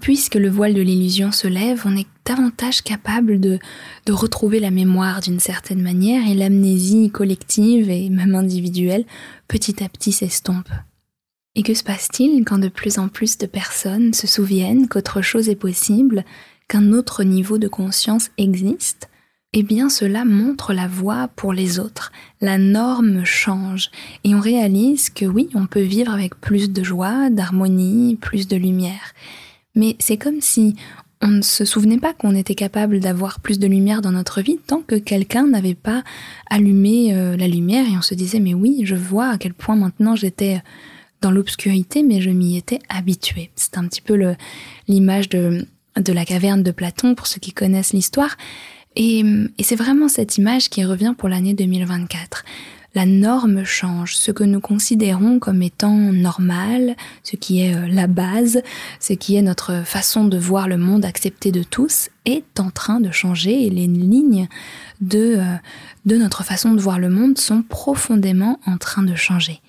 puisque 0.00 0.34
le 0.34 0.50
voile 0.50 0.74
de 0.74 0.82
l'illusion 0.82 1.30
se 1.30 1.46
lève, 1.46 1.82
on 1.84 1.96
est 1.96 2.08
davantage 2.24 2.82
capable 2.82 3.38
de, 3.38 3.60
de 4.06 4.12
retrouver 4.12 4.58
la 4.58 4.72
mémoire 4.72 5.20
d'une 5.20 5.38
certaine 5.38 5.82
manière 5.82 6.28
et 6.28 6.34
l'amnésie 6.34 7.10
collective 7.10 7.90
et 7.90 8.08
même 8.10 8.34
individuelle 8.34 9.04
petit 9.46 9.84
à 9.84 9.88
petit 9.88 10.10
s'estompe. 10.10 10.68
Et 11.54 11.62
que 11.62 11.74
se 11.74 11.84
passe-t-il 11.84 12.44
quand 12.44 12.58
de 12.58 12.68
plus 12.68 12.98
en 12.98 13.06
plus 13.06 13.38
de 13.38 13.46
personnes 13.46 14.12
se 14.14 14.26
souviennent 14.26 14.88
qu'autre 14.88 15.22
chose 15.22 15.48
est 15.48 15.54
possible, 15.54 16.24
qu'un 16.66 16.92
autre 16.92 17.22
niveau 17.22 17.58
de 17.58 17.68
conscience 17.68 18.30
existe 18.36 19.08
eh 19.56 19.62
bien 19.62 19.88
cela 19.88 20.24
montre 20.24 20.74
la 20.74 20.88
voie 20.88 21.28
pour 21.36 21.52
les 21.52 21.78
autres. 21.78 22.10
La 22.40 22.58
norme 22.58 23.24
change 23.24 23.90
et 24.24 24.34
on 24.34 24.40
réalise 24.40 25.10
que 25.10 25.24
oui, 25.24 25.48
on 25.54 25.66
peut 25.66 25.80
vivre 25.80 26.12
avec 26.12 26.34
plus 26.34 26.72
de 26.72 26.82
joie, 26.82 27.30
d'harmonie, 27.30 28.18
plus 28.20 28.48
de 28.48 28.56
lumière. 28.56 29.14
Mais 29.76 29.94
c'est 30.00 30.16
comme 30.16 30.40
si 30.40 30.74
on 31.22 31.28
ne 31.28 31.42
se 31.42 31.64
souvenait 31.64 31.98
pas 31.98 32.12
qu'on 32.12 32.34
était 32.34 32.56
capable 32.56 32.98
d'avoir 32.98 33.38
plus 33.38 33.60
de 33.60 33.68
lumière 33.68 34.02
dans 34.02 34.10
notre 34.10 34.42
vie 34.42 34.58
tant 34.58 34.82
que 34.82 34.96
quelqu'un 34.96 35.46
n'avait 35.46 35.76
pas 35.76 36.02
allumé 36.50 37.14
euh, 37.14 37.36
la 37.36 37.46
lumière 37.46 37.86
et 37.86 37.96
on 37.96 38.02
se 38.02 38.14
disait 38.14 38.40
mais 38.40 38.54
oui, 38.54 38.80
je 38.82 38.96
vois 38.96 39.28
à 39.28 39.38
quel 39.38 39.54
point 39.54 39.76
maintenant 39.76 40.16
j'étais 40.16 40.60
dans 41.20 41.30
l'obscurité 41.30 42.02
mais 42.02 42.20
je 42.20 42.30
m'y 42.30 42.56
étais 42.56 42.80
habituée. 42.88 43.52
C'est 43.54 43.78
un 43.78 43.86
petit 43.86 44.02
peu 44.02 44.34
l'image 44.88 45.28
de 45.28 45.64
la 45.96 46.24
caverne 46.24 46.64
de 46.64 46.72
Platon 46.72 47.14
pour 47.14 47.28
ceux 47.28 47.38
qui 47.38 47.52
connaissent 47.52 47.92
l'histoire. 47.92 48.36
Et, 48.96 49.24
c'est 49.60 49.76
vraiment 49.76 50.08
cette 50.08 50.38
image 50.38 50.70
qui 50.70 50.84
revient 50.84 51.14
pour 51.16 51.28
l'année 51.28 51.54
2024. 51.54 52.44
la 52.94 53.06
norme 53.06 53.64
change. 53.64 54.14
Ce 54.14 54.30
que 54.30 54.44
nous 54.44 54.60
considérons 54.60 55.40
comme 55.40 55.62
étant 55.62 55.96
normal, 55.96 56.94
ce 57.24 57.34
qui 57.34 57.60
est 57.60 57.74
euh, 57.74 57.88
la 57.88 58.06
base, 58.06 58.62
ce 59.00 59.14
qui 59.14 59.34
est 59.34 59.42
notre 59.42 59.82
façon 59.84 60.24
de 60.24 60.38
voir 60.38 60.68
le 60.68 60.76
monde 60.76 61.04
accepté 61.04 61.50
de 61.50 61.64
tous, 61.64 62.08
est 62.24 62.60
en 62.60 62.70
train 62.70 63.00
de 63.00 63.10
changer 63.10 63.66
et 63.66 63.70
les 63.70 63.88
lignes 63.88 64.46
de, 65.00 65.38
euh, 65.38 65.56
de 66.06 66.16
notre 66.16 66.44
façon 66.44 66.72
de 66.72 66.80
voir 66.80 67.00
le 67.00 67.08
monde 67.08 67.36
sont 67.36 67.62
profondément 67.62 68.60
en 68.64 68.76
train 68.76 69.02
de 69.02 69.16
changer 69.16 69.60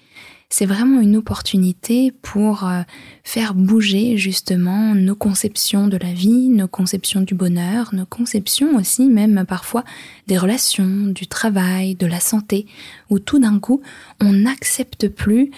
c'est 0.57 0.65
vraiment 0.65 1.01
une 1.01 1.17
opportunité 1.17 2.13
pour 2.21 2.65
euh, 2.65 2.83
faire 3.25 3.53
bouger 3.53 4.15
justement 4.15 4.95
nos 4.95 5.13
conceptions 5.13 5.89
de 5.89 5.97
la 5.97 6.13
vie, 6.13 6.47
nos 6.47 6.69
conceptions 6.69 7.19
du 7.19 7.35
bonheur, 7.35 7.93
nos 7.93 8.05
conceptions 8.05 8.77
aussi 8.77 9.09
même 9.09 9.43
parfois 9.45 9.83
des 10.27 10.37
relations, 10.37 11.07
du 11.07 11.27
travail, 11.27 11.95
de 11.95 12.05
la 12.05 12.21
santé, 12.21 12.67
où 13.09 13.19
tout 13.19 13.37
d'un 13.37 13.59
coup 13.59 13.81
on 14.21 14.31
n'accepte 14.31 15.09
plus 15.09 15.51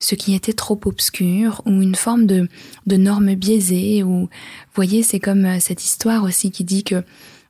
ce 0.00 0.14
qui 0.16 0.34
était 0.34 0.52
trop 0.52 0.78
obscur 0.84 1.62
ou 1.64 1.80
une 1.80 1.94
forme 1.94 2.26
de, 2.26 2.46
de 2.86 2.96
normes 2.98 3.34
biaisées 3.34 4.02
ou 4.02 4.28
voyez 4.74 5.02
c'est 5.02 5.18
comme 5.18 5.46
euh, 5.46 5.60
cette 5.60 5.82
histoire 5.82 6.24
aussi 6.24 6.50
qui 6.50 6.64
dit 6.64 6.84
que 6.84 7.02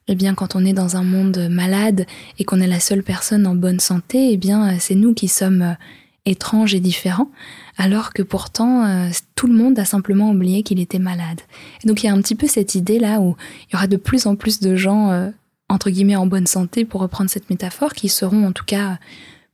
eh 0.07 0.15
bien, 0.15 0.35
quand 0.35 0.55
on 0.55 0.65
est 0.65 0.73
dans 0.73 0.95
un 0.95 1.03
monde 1.03 1.49
malade 1.49 2.05
et 2.39 2.45
qu'on 2.45 2.61
est 2.61 2.67
la 2.67 2.81
seule 2.81 3.03
personne 3.03 3.47
en 3.47 3.55
bonne 3.55 3.79
santé, 3.79 4.31
eh 4.31 4.37
bien, 4.37 4.77
c'est 4.77 4.95
nous 4.95 5.13
qui 5.13 5.29
sommes 5.29 5.77
étrange 6.25 6.73
et 6.73 6.79
différent, 6.79 7.29
alors 7.77 8.13
que 8.13 8.21
pourtant 8.21 8.85
euh, 8.85 9.09
tout 9.35 9.47
le 9.47 9.53
monde 9.53 9.77
a 9.77 9.85
simplement 9.85 10.31
oublié 10.31 10.63
qu'il 10.63 10.79
était 10.79 10.99
malade. 10.99 11.41
donc 11.83 12.03
il 12.03 12.05
y 12.05 12.09
a 12.09 12.13
un 12.13 12.21
petit 12.21 12.35
peu 12.35 12.47
cette 12.47 12.75
idée 12.75 12.99
là 12.99 13.19
où 13.19 13.35
il 13.67 13.73
y 13.73 13.75
aura 13.75 13.87
de 13.87 13.97
plus 13.97 14.25
en 14.25 14.35
plus 14.35 14.59
de 14.59 14.75
gens 14.75 15.11
euh, 15.11 15.29
entre 15.69 15.89
guillemets 15.89 16.15
en 16.15 16.25
bonne 16.25 16.47
santé 16.47 16.85
pour 16.85 17.01
reprendre 17.01 17.29
cette 17.29 17.49
métaphore 17.49 17.93
qui 17.93 18.07
seront 18.07 18.45
en 18.45 18.51
tout 18.51 18.65
cas 18.65 18.99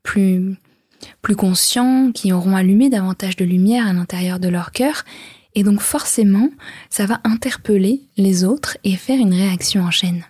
plus 0.03 0.55
plus 1.21 1.37
conscients, 1.37 2.11
qui 2.11 2.33
auront 2.33 2.57
allumé 2.57 2.89
davantage 2.89 3.37
de 3.37 3.45
lumière 3.45 3.87
à 3.87 3.93
l'intérieur 3.93 4.39
de 4.39 4.49
leur 4.49 4.71
cœur 4.71 5.05
et 5.55 5.63
donc 5.63 5.79
forcément 5.79 6.49
ça 6.89 7.05
va 7.05 7.19
interpeller 7.23 8.01
les 8.17 8.43
autres 8.43 8.77
et 8.83 8.95
faire 8.95 9.19
une 9.19 9.33
réaction 9.33 9.83
en 9.83 9.91
chaîne. 9.91 10.23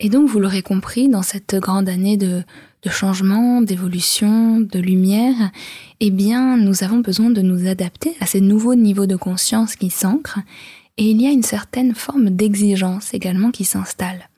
Et 0.00 0.08
donc 0.08 0.28
vous 0.28 0.40
l'aurez 0.40 0.62
compris 0.62 1.08
dans 1.08 1.22
cette 1.22 1.54
grande 1.54 1.88
année 1.88 2.16
de 2.16 2.42
de 2.82 2.90
changement, 2.90 3.62
d'évolution, 3.62 4.60
de 4.60 4.78
lumière, 4.80 5.50
eh 6.00 6.10
bien, 6.10 6.56
nous 6.56 6.82
avons 6.82 6.98
besoin 6.98 7.30
de 7.30 7.40
nous 7.40 7.68
adapter 7.68 8.16
à 8.20 8.26
ces 8.26 8.40
nouveaux 8.40 8.74
niveaux 8.74 9.06
de 9.06 9.16
conscience 9.16 9.76
qui 9.76 9.88
s'ancrent, 9.88 10.40
et 10.98 11.04
il 11.04 11.22
y 11.22 11.26
a 11.26 11.30
une 11.30 11.44
certaine 11.44 11.94
forme 11.94 12.30
d'exigence 12.30 13.14
également 13.14 13.50
qui 13.50 13.64
s'installe. 13.64 14.28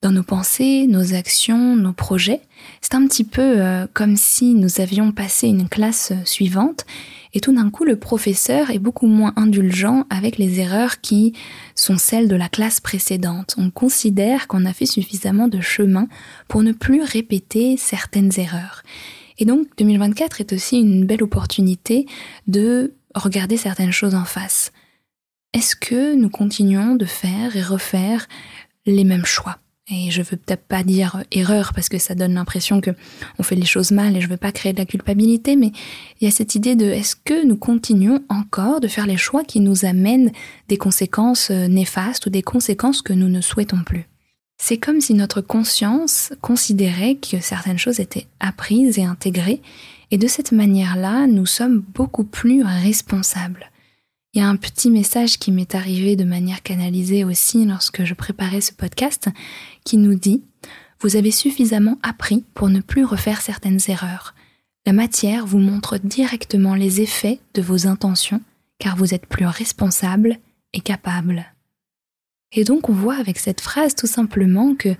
Dans 0.00 0.12
nos 0.12 0.22
pensées, 0.22 0.86
nos 0.86 1.14
actions, 1.14 1.74
nos 1.74 1.92
projets, 1.92 2.40
c'est 2.80 2.94
un 2.94 3.04
petit 3.08 3.24
peu 3.24 3.60
euh, 3.60 3.88
comme 3.92 4.16
si 4.16 4.54
nous 4.54 4.80
avions 4.80 5.10
passé 5.10 5.48
une 5.48 5.68
classe 5.68 6.12
suivante 6.24 6.86
et 7.34 7.40
tout 7.40 7.52
d'un 7.52 7.68
coup 7.68 7.84
le 7.84 7.96
professeur 7.96 8.70
est 8.70 8.78
beaucoup 8.78 9.08
moins 9.08 9.32
indulgent 9.34 10.06
avec 10.08 10.38
les 10.38 10.60
erreurs 10.60 11.00
qui 11.00 11.32
sont 11.74 11.98
celles 11.98 12.28
de 12.28 12.36
la 12.36 12.48
classe 12.48 12.80
précédente. 12.80 13.56
On 13.58 13.70
considère 13.70 14.46
qu'on 14.46 14.66
a 14.66 14.72
fait 14.72 14.86
suffisamment 14.86 15.48
de 15.48 15.60
chemin 15.60 16.06
pour 16.46 16.62
ne 16.62 16.70
plus 16.70 17.02
répéter 17.02 17.76
certaines 17.76 18.30
erreurs. 18.38 18.84
Et 19.38 19.46
donc 19.46 19.66
2024 19.78 20.40
est 20.40 20.52
aussi 20.52 20.78
une 20.78 21.06
belle 21.06 21.24
opportunité 21.24 22.06
de 22.46 22.94
regarder 23.16 23.56
certaines 23.56 23.92
choses 23.92 24.14
en 24.14 24.24
face. 24.24 24.70
Est-ce 25.54 25.74
que 25.74 26.14
nous 26.14 26.30
continuons 26.30 26.94
de 26.94 27.04
faire 27.04 27.56
et 27.56 27.62
refaire 27.62 28.28
les 28.86 29.02
mêmes 29.02 29.26
choix? 29.26 29.58
Et 29.90 30.10
je 30.10 30.22
veux 30.22 30.36
peut-être 30.36 30.64
pas 30.64 30.82
dire 30.82 31.22
erreur 31.32 31.72
parce 31.74 31.88
que 31.88 31.98
ça 31.98 32.14
donne 32.14 32.34
l'impression 32.34 32.80
que 32.80 32.90
on 33.38 33.42
fait 33.42 33.54
les 33.54 33.64
choses 33.64 33.90
mal 33.90 34.16
et 34.16 34.20
je 34.20 34.28
veux 34.28 34.36
pas 34.36 34.52
créer 34.52 34.72
de 34.72 34.78
la 34.78 34.84
culpabilité, 34.84 35.56
mais 35.56 35.72
il 36.20 36.24
y 36.24 36.28
a 36.28 36.30
cette 36.30 36.54
idée 36.54 36.76
de 36.76 36.84
est-ce 36.84 37.16
que 37.16 37.46
nous 37.46 37.56
continuons 37.56 38.20
encore 38.28 38.80
de 38.80 38.88
faire 38.88 39.06
les 39.06 39.16
choix 39.16 39.44
qui 39.44 39.60
nous 39.60 39.84
amènent 39.84 40.30
des 40.68 40.76
conséquences 40.76 41.50
euh, 41.50 41.68
néfastes 41.68 42.26
ou 42.26 42.30
des 42.30 42.42
conséquences 42.42 43.02
que 43.02 43.14
nous 43.14 43.28
ne 43.28 43.40
souhaitons 43.40 43.82
plus? 43.84 44.06
C'est 44.60 44.78
comme 44.78 45.00
si 45.00 45.14
notre 45.14 45.40
conscience 45.40 46.32
considérait 46.40 47.14
que 47.14 47.40
certaines 47.40 47.78
choses 47.78 48.00
étaient 48.00 48.26
apprises 48.40 48.98
et 48.98 49.04
intégrées, 49.04 49.62
et 50.10 50.18
de 50.18 50.26
cette 50.26 50.52
manière-là, 50.52 51.26
nous 51.26 51.46
sommes 51.46 51.80
beaucoup 51.94 52.24
plus 52.24 52.62
responsables. 52.64 53.70
Il 54.38 54.42
y 54.42 54.44
a 54.44 54.48
un 54.48 54.54
petit 54.54 54.92
message 54.92 55.40
qui 55.40 55.50
m'est 55.50 55.74
arrivé 55.74 56.14
de 56.14 56.22
manière 56.22 56.62
canalisée 56.62 57.24
aussi 57.24 57.64
lorsque 57.64 58.04
je 58.04 58.14
préparais 58.14 58.60
ce 58.60 58.72
podcast 58.72 59.28
qui 59.82 59.96
nous 59.96 60.14
dit 60.14 60.44
Vous 61.00 61.16
avez 61.16 61.32
suffisamment 61.32 61.98
appris 62.04 62.44
pour 62.54 62.68
ne 62.68 62.80
plus 62.80 63.04
refaire 63.04 63.40
certaines 63.40 63.80
erreurs. 63.88 64.36
La 64.86 64.92
matière 64.92 65.44
vous 65.44 65.58
montre 65.58 65.98
directement 65.98 66.76
les 66.76 67.00
effets 67.00 67.40
de 67.54 67.62
vos 67.62 67.88
intentions 67.88 68.40
car 68.78 68.94
vous 68.94 69.12
êtes 69.12 69.26
plus 69.26 69.44
responsable 69.44 70.38
et 70.72 70.82
capable. 70.82 71.44
Et 72.52 72.62
donc 72.62 72.88
on 72.88 72.94
voit 72.94 73.16
avec 73.16 73.40
cette 73.40 73.60
phrase 73.60 73.96
tout 73.96 74.06
simplement 74.06 74.76
que 74.76 74.94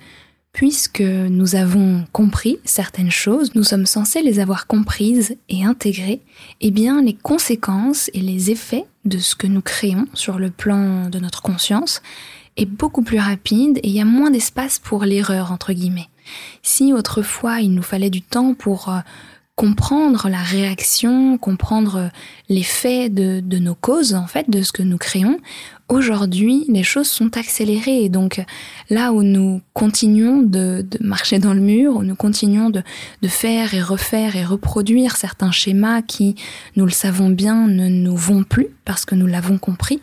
puisque 0.51 1.01
nous 1.01 1.55
avons 1.55 2.05
compris 2.11 2.59
certaines 2.65 3.11
choses, 3.11 3.55
nous 3.55 3.63
sommes 3.63 3.85
censés 3.85 4.21
les 4.21 4.39
avoir 4.39 4.67
comprises 4.67 5.37
et 5.47 5.63
intégrées, 5.63 6.21
eh 6.61 6.71
bien 6.71 7.01
les 7.01 7.13
conséquences 7.13 8.09
et 8.13 8.21
les 8.21 8.51
effets 8.51 8.85
de 9.05 9.19
ce 9.19 9.35
que 9.35 9.47
nous 9.47 9.61
créons 9.61 10.07
sur 10.13 10.39
le 10.39 10.49
plan 10.49 11.09
de 11.09 11.19
notre 11.19 11.41
conscience 11.41 12.01
est 12.57 12.65
beaucoup 12.65 13.03
plus 13.03 13.19
rapide 13.19 13.77
et 13.83 13.87
il 13.87 13.93
y 13.93 14.01
a 14.01 14.05
moins 14.05 14.31
d'espace 14.31 14.79
pour 14.79 15.05
l'erreur 15.05 15.51
entre 15.51 15.71
guillemets. 15.71 16.09
Si 16.61 16.93
autrefois 16.93 17.61
il 17.61 17.73
nous 17.73 17.81
fallait 17.81 18.09
du 18.09 18.21
temps 18.21 18.53
pour 18.53 18.89
euh, 18.89 18.99
comprendre 19.59 20.29
la 20.29 20.41
réaction, 20.41 21.37
comprendre 21.37 22.11
l'effet 22.47 23.09
de, 23.09 23.41
de 23.41 23.57
nos 23.57 23.75
causes, 23.75 24.13
en 24.13 24.25
fait, 24.25 24.49
de 24.49 24.61
ce 24.61 24.71
que 24.71 24.83
nous 24.83 24.97
créons, 24.97 25.37
aujourd'hui, 25.89 26.63
les 26.69 26.83
choses 26.83 27.09
sont 27.09 27.35
accélérées. 27.35 28.05
Et 28.05 28.07
donc, 28.07 28.41
là 28.89 29.11
où 29.11 29.21
nous 29.21 29.59
continuons 29.73 30.37
de, 30.43 30.85
de, 30.89 30.97
marcher 31.01 31.39
dans 31.39 31.53
le 31.53 31.59
mur, 31.59 31.97
où 31.97 32.03
nous 32.03 32.15
continuons 32.15 32.69
de, 32.69 32.81
de 33.21 33.27
faire 33.27 33.73
et 33.73 33.81
refaire 33.81 34.37
et 34.37 34.45
reproduire 34.45 35.17
certains 35.17 35.51
schémas 35.51 36.03
qui, 36.03 36.35
nous 36.77 36.85
le 36.85 36.91
savons 36.91 37.29
bien, 37.29 37.67
ne 37.67 37.89
nous 37.89 38.15
vont 38.15 38.45
plus 38.45 38.69
parce 38.85 39.03
que 39.03 39.13
nous 39.13 39.27
l'avons 39.27 39.57
compris, 39.57 39.99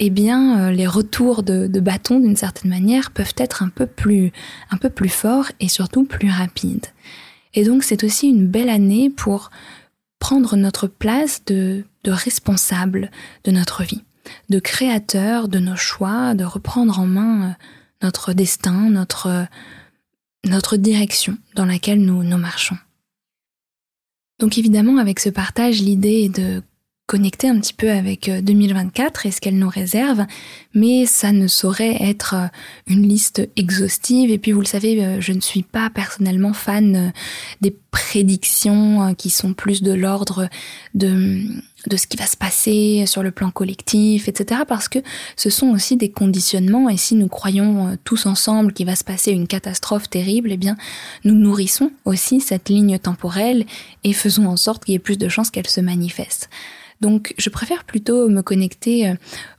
eh 0.00 0.10
bien, 0.10 0.66
euh, 0.66 0.70
les 0.70 0.86
retours 0.86 1.42
de, 1.42 1.66
de 1.66 1.80
bâton, 1.80 2.20
d'une 2.20 2.36
certaine 2.36 2.68
manière, 2.68 3.10
peuvent 3.10 3.36
être 3.38 3.62
un 3.62 3.70
peu 3.70 3.86
plus, 3.86 4.32
un 4.70 4.76
peu 4.76 4.90
plus 4.90 5.08
forts 5.08 5.50
et 5.60 5.68
surtout 5.68 6.04
plus 6.04 6.28
rapides. 6.28 6.88
Et 7.54 7.64
donc 7.64 7.82
c'est 7.82 8.04
aussi 8.04 8.28
une 8.28 8.46
belle 8.46 8.70
année 8.70 9.10
pour 9.10 9.50
prendre 10.18 10.56
notre 10.56 10.86
place 10.86 11.44
de, 11.46 11.84
responsable 12.06 13.10
de 13.44 13.50
notre 13.50 13.82
vie, 13.82 14.02
de 14.50 14.58
créateur 14.60 15.48
de 15.48 15.58
nos 15.58 15.76
choix, 15.76 16.34
de 16.34 16.44
reprendre 16.44 16.98
en 16.98 17.06
main 17.06 17.42
euh, 17.42 17.52
notre 18.02 18.32
destin, 18.32 18.90
notre, 18.90 19.48
direction 20.76 21.36
dans 21.54 21.66
laquelle 21.66 22.00
nous 22.00 22.22
marchons. 22.38 22.76
Donc 24.38 24.58
évidemment, 24.58 24.98
avec 24.98 25.20
ce 25.20 25.28
partage, 25.28 25.80
l'idée 25.80 26.24
est 26.24 26.36
de 26.36 26.62
connecter 27.06 27.48
un 27.48 27.58
petit 27.60 27.74
peu 27.74 27.90
avec 27.90 28.30
2024 28.30 29.26
euh, 29.26 29.28
et 29.28 29.32
ce 29.32 29.40
qu'elle 29.40 29.58
nous 29.58 29.68
réserve, 29.68 30.24
mais 30.72 31.04
ça 31.04 31.32
ne 31.32 31.46
saurait 31.46 31.96
être 32.00 32.34
euh, 32.34 32.46
une 32.86 33.06
liste 33.06 33.46
exhaustive. 33.56 34.30
Et 34.30 34.38
puis 34.38 34.52
vous 34.52 34.60
le 34.60 34.66
savez, 34.66 35.04
euh, 35.04 35.20
je 35.20 35.32
ne 35.32 35.40
suis 35.40 35.62
pas 35.62 35.90
personnellement 35.90 36.52
fan 36.52 37.12
des 37.60 37.76
prédictions 37.90 39.14
qui 39.14 39.28
sont 39.28 39.52
plus 39.52 39.82
de 39.82 39.92
l'ordre 39.92 40.48
de 40.94 41.42
de 41.88 41.96
ce 41.96 42.06
qui 42.06 42.16
va 42.16 42.26
se 42.26 42.36
passer 42.36 43.04
sur 43.06 43.24
le 43.24 43.32
plan 43.32 43.50
collectif, 43.50 44.28
etc. 44.28 44.60
Parce 44.68 44.88
que 44.88 45.00
ce 45.34 45.50
sont 45.50 45.70
aussi 45.70 45.96
des 45.96 46.12
conditionnements 46.12 46.88
et 46.88 46.96
si 46.96 47.16
nous 47.16 47.26
croyons 47.26 47.98
tous 48.04 48.26
ensemble 48.26 48.72
qu'il 48.72 48.86
va 48.86 48.94
se 48.94 49.02
passer 49.02 49.32
une 49.32 49.48
catastrophe 49.48 50.08
terrible, 50.08 50.52
eh 50.52 50.56
bien, 50.56 50.76
nous 51.24 51.34
nourrissons 51.34 51.90
aussi 52.04 52.40
cette 52.40 52.68
ligne 52.68 53.00
temporelle 53.00 53.66
et 54.04 54.12
faisons 54.12 54.46
en 54.46 54.56
sorte 54.56 54.84
qu'il 54.84 54.92
y 54.92 54.94
ait 54.94 55.00
plus 55.00 55.18
de 55.18 55.28
chances 55.28 55.50
qu'elle 55.50 55.66
se 55.66 55.80
manifeste. 55.80 56.48
Donc 57.02 57.34
je 57.36 57.50
préfère 57.50 57.82
plutôt 57.82 58.28
me 58.28 58.42
connecter 58.42 59.08
euh, 59.08 59.14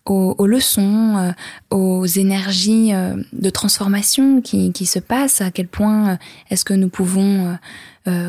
aux, 0.05 0.47
leçons, 0.47 1.17
euh, 1.17 1.31
aux 1.75 2.05
énergies 2.05 2.93
euh, 2.93 3.21
de 3.33 3.49
transformation 3.49 4.41
qui, 4.41 4.85
se 4.85 4.99
passent, 4.99 5.41
à 5.41 5.51
quel 5.51 5.67
point 5.67 6.17
est-ce 6.49 6.63
que 6.63 6.73
nous 6.73 6.87
pouvons, 6.87 7.57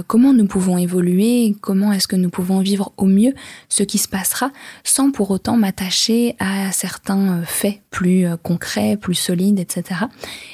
comment 0.06 0.32
nous 0.32 0.46
pouvons 0.46 0.78
évoluer, 0.78 1.54
comment 1.60 1.92
est-ce 1.92 2.08
que 2.08 2.16
nous 2.16 2.30
pouvons 2.30 2.60
vivre 2.60 2.92
au 2.96 3.06
mieux 3.06 3.34
ce 3.68 3.82
qui 3.82 3.98
se 3.98 4.08
passera, 4.08 4.50
sans 4.82 5.10
pour 5.10 5.30
autant 5.30 5.56
m'attacher 5.56 6.36
à 6.38 6.72
certains 6.72 7.42
faits 7.44 7.80
plus 7.90 8.26
concrets, 8.42 8.96
plus 8.96 9.16
solides, 9.16 9.58
etc. 9.58 10.02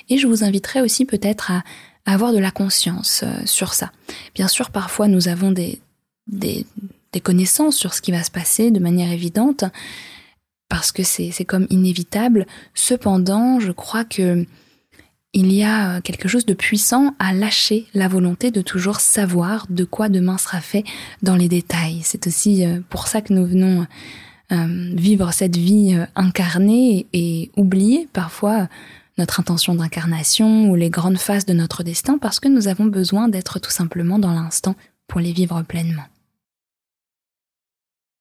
Et 0.09 0.19
je 0.19 0.27
vous 0.27 0.43
inviterai 0.45 0.81
aussi 0.81 1.05
peut-être 1.05 1.51
à, 1.51 1.63
avoir 2.07 2.33
de 2.33 2.39
la 2.39 2.51
conscience 2.51 3.25
sur 3.45 3.75
ça. 3.75 3.93
Bien 4.35 4.49
sûr, 4.49 4.71
parfois 4.71 5.07
nous 5.07 5.29
avons 5.29 5.53
des, 5.53 5.81
des 6.27 6.67
des 7.13 7.21
connaissances 7.21 7.77
sur 7.77 7.95
ce 7.95 8.03
qui 8.03 8.13
va 8.13 8.23
se 8.23 8.31
passer 8.31 8.71
de 8.71 8.81
manière 8.81 9.11
évidente, 9.11 9.65
parce 10.69 10.93
que 10.93 11.03
c'est 11.03 11.45
comme 11.45 11.67
inévitable. 11.71 12.47
Cependant, 12.75 13.59
je 13.61 13.73
crois 13.73 14.05
que 14.05 14.47
il 15.33 15.53
y 15.53 15.63
a 15.63 15.97
euh, 15.97 16.01
quelque 16.01 16.29
chose 16.29 16.47
de 16.47 16.55
puissant 16.55 17.15
à 17.19 17.33
lâcher 17.33 17.87
la 17.95 18.09
volonté 18.09 18.51
de 18.51 18.63
toujours 18.63 19.01
savoir 19.01 19.67
de 19.71 19.85
quoi 19.85 20.09
demain 20.09 20.39
sera 20.39 20.61
fait 20.61 20.85
dans 21.23 21.37
les 21.37 21.49
détails. 21.49 22.01
C'est 22.03 22.27
aussi 22.27 22.65
euh, 22.65 22.81
pour 22.89 23.07
ça 23.07 23.21
que 23.21 23.33
nous 23.33 23.47
venons 23.47 23.87
euh, 24.51 24.93
vivre 24.97 25.33
cette 25.33 25.57
vie 25.57 25.97
incarnée 26.17 27.07
et 27.13 27.53
oublier 27.57 28.09
parfois 28.13 28.69
notre 29.19 29.39
intention 29.39 29.75
d'incarnation 29.75 30.69
ou 30.69 30.75
les 30.75 30.91
grandes 30.91 31.19
phases 31.19 31.47
de 31.47 31.53
notre 31.53 31.85
destin 31.85 32.19
parce 32.19 32.41
que 32.41 32.49
nous 32.49 32.67
avons 32.67 32.87
besoin 32.87 33.29
d'être 33.29 33.61
tout 33.61 33.71
simplement 33.71 34.19
dans 34.19 34.33
l'instant 34.33 34.75
pour 35.07 35.21
les 35.21 35.33
vivre 35.33 35.63
pleinement. 35.63 36.07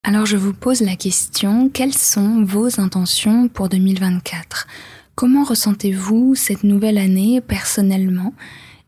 Alors 0.03 0.25
je 0.25 0.37
vous 0.37 0.53
pose 0.53 0.81
la 0.81 0.95
question, 0.95 1.69
quelles 1.69 1.93
sont 1.93 2.43
vos 2.43 2.79
intentions 2.79 3.49
pour 3.49 3.67
2024 3.67 4.65
Comment 5.13 5.43
ressentez-vous 5.43 6.35
cette 6.35 6.63
nouvelle 6.63 6.97
année 6.97 7.41
personnellement? 7.41 8.33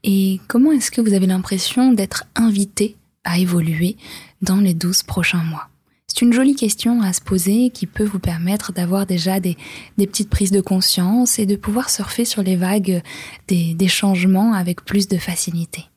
Et 0.03 0.39
comment 0.47 0.71
est-ce 0.71 0.89
que 0.89 1.01
vous 1.01 1.13
avez 1.13 1.27
l'impression 1.27 1.91
d'être 1.91 2.23
invité 2.35 2.95
à 3.25 3.37
évoluer 3.37 3.97
dans 4.41 4.61
les 4.61 4.73
12 4.73 5.03
prochains 5.03 5.43
mois? 5.43 5.67
C'est 6.07 6.21
une 6.21 6.31
jolie 6.31 6.55
question 6.55 7.01
à 7.01 7.11
se 7.11 7.21
poser 7.21 7.69
qui 7.69 7.87
peut 7.87 8.05
vous 8.05 8.19
permettre 8.19 8.71
d'avoir 8.71 9.05
déjà 9.05 9.41
des, 9.41 9.57
petites 9.97 10.29
prises 10.29 10.51
de 10.51 10.61
conscience 10.61 11.39
et 11.39 11.45
de 11.45 11.57
pouvoir 11.57 11.89
surfer 11.89 12.23
sur 12.23 12.41
les 12.41 12.55
vagues 12.55 13.03
des, 13.49 13.73
des 13.73 13.87
changements 13.89 14.53
avec 14.53 14.85
plus 14.85 15.09
de 15.09 15.17
facilité. 15.17 15.90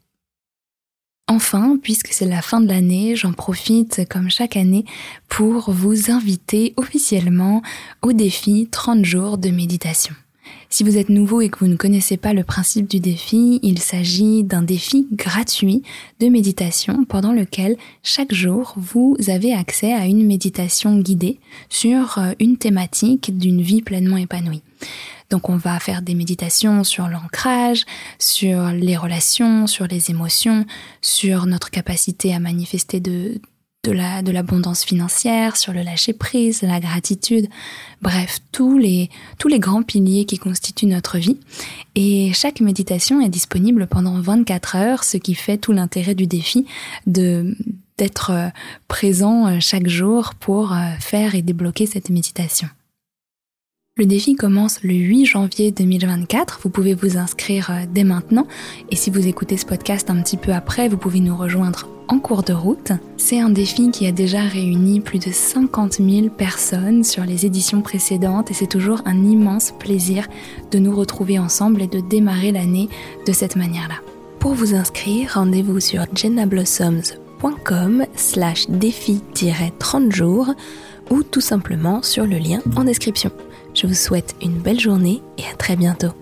Enfin, 1.26 1.78
puisque 1.82 2.08
c'est 2.12 2.26
la 2.26 2.42
fin 2.42 2.60
de 2.60 2.68
l'année, 2.68 3.16
j'en 3.16 3.32
profite 3.32 4.06
comme 4.10 4.30
chaque 4.30 4.58
année 4.58 4.84
pour 5.28 5.70
vous 5.70 6.10
inviter 6.10 6.74
officiellement 6.76 7.62
au 8.02 8.12
défi 8.12 8.68
30 8.70 9.06
jours 9.06 9.38
de 9.38 9.48
méditation. 9.48 10.14
Si 10.68 10.84
vous 10.84 10.98
êtes 10.98 11.08
nouveau 11.08 11.40
et 11.40 11.48
que 11.48 11.60
vous 11.60 11.68
ne 11.68 11.76
connaissez 11.76 12.18
pas 12.18 12.34
le 12.34 12.44
principe 12.44 12.90
du 12.90 13.00
défi, 13.00 13.58
il 13.62 13.78
s'agit 13.78 14.44
d'un 14.44 14.60
défi 14.60 15.06
gratuit 15.12 15.82
de 16.20 16.28
méditation 16.28 17.04
pendant 17.04 17.32
lequel 17.32 17.76
chaque 18.02 18.34
jour 18.34 18.74
vous 18.76 19.16
avez 19.28 19.54
accès 19.54 19.94
à 19.94 20.06
une 20.06 20.26
méditation 20.26 20.98
guidée 20.98 21.38
sur 21.70 22.18
euh, 22.18 22.32
une 22.38 22.58
thématique 22.58 23.38
d'une 23.38 23.62
vie 23.62 23.80
pleinement 23.80 24.18
épanouie. 24.18 24.62
Donc 25.34 25.48
on 25.48 25.56
va 25.56 25.80
faire 25.80 26.00
des 26.00 26.14
méditations 26.14 26.84
sur 26.84 27.08
l'ancrage, 27.08 27.86
sur 28.20 28.68
les 28.68 28.96
relations, 28.96 29.66
sur 29.66 29.88
les 29.88 30.12
émotions, 30.12 30.64
sur 31.02 31.46
notre 31.46 31.72
capacité 31.72 32.32
à 32.32 32.38
manifester 32.38 33.00
de, 33.00 33.40
de 33.82 33.90
la 33.90 34.22
de 34.22 34.30
l'abondance 34.30 34.84
financière, 34.84 35.56
sur 35.56 35.72
le 35.72 35.82
lâcher 35.82 36.12
prise, 36.12 36.62
la 36.62 36.78
gratitude, 36.78 37.48
bref, 38.00 38.38
tous 38.52 38.78
les 38.78 39.10
tous 39.40 39.48
les 39.48 39.58
grands 39.58 39.82
piliers 39.82 40.24
qui 40.24 40.38
constituent 40.38 40.86
notre 40.86 41.18
vie 41.18 41.40
et 41.96 42.32
chaque 42.32 42.60
méditation 42.60 43.20
est 43.20 43.28
disponible 43.28 43.88
pendant 43.88 44.20
24 44.20 44.76
heures, 44.76 45.02
ce 45.02 45.16
qui 45.16 45.34
fait 45.34 45.58
tout 45.58 45.72
l'intérêt 45.72 46.14
du 46.14 46.28
défi 46.28 46.64
de 47.08 47.56
d'être 47.98 48.52
présent 48.86 49.48
euh, 49.48 49.56
chaque 49.58 49.88
jour 49.88 50.34
pour 50.38 50.72
euh, 50.72 50.76
faire 51.00 51.34
et 51.34 51.42
débloquer 51.42 51.86
cette 51.86 52.08
méditation. 52.08 52.68
Le 53.96 54.06
défi 54.06 54.34
commence 54.34 54.82
le 54.82 54.92
8 54.92 55.24
janvier 55.24 55.70
2024. 55.70 56.58
Vous 56.64 56.68
pouvez 56.68 56.94
vous 56.94 57.16
inscrire 57.16 57.70
dès 57.94 58.02
maintenant. 58.02 58.48
Et 58.90 58.96
si 58.96 59.08
vous 59.08 59.28
écoutez 59.28 59.56
ce 59.56 59.64
podcast 59.64 60.10
un 60.10 60.20
petit 60.20 60.36
peu 60.36 60.52
après, 60.52 60.88
vous 60.88 60.96
pouvez 60.96 61.20
nous 61.20 61.36
rejoindre 61.36 61.88
en 62.08 62.18
cours 62.18 62.42
de 62.42 62.52
route. 62.52 62.90
C'est 63.18 63.38
un 63.38 63.50
défi 63.50 63.92
qui 63.92 64.08
a 64.08 64.10
déjà 64.10 64.40
réuni 64.40 64.98
plus 64.98 65.20
de 65.20 65.30
50 65.30 66.00
000 66.00 66.28
personnes 66.30 67.04
sur 67.04 67.24
les 67.24 67.46
éditions 67.46 67.82
précédentes 67.82 68.50
et 68.50 68.54
c'est 68.54 68.66
toujours 68.66 69.00
un 69.04 69.24
immense 69.24 69.72
plaisir 69.78 70.26
de 70.72 70.80
nous 70.80 70.96
retrouver 70.96 71.38
ensemble 71.38 71.80
et 71.80 71.86
de 71.86 72.00
démarrer 72.00 72.50
l'année 72.50 72.88
de 73.28 73.32
cette 73.32 73.54
manière-là. 73.54 74.00
Pour 74.40 74.54
vous 74.54 74.74
inscrire, 74.74 75.34
rendez-vous 75.34 75.78
sur 75.78 76.04
jennablossoms.com 76.12 78.06
slash 78.16 78.68
défi-30 78.68 80.10
jours 80.10 80.52
ou 81.12 81.22
tout 81.22 81.40
simplement 81.40 82.02
sur 82.02 82.26
le 82.26 82.38
lien 82.38 82.58
en 82.74 82.82
description. 82.82 83.30
Je 83.74 83.86
vous 83.88 83.94
souhaite 83.94 84.36
une 84.40 84.60
belle 84.60 84.80
journée 84.80 85.20
et 85.36 85.42
à 85.52 85.56
très 85.56 85.74
bientôt. 85.76 86.12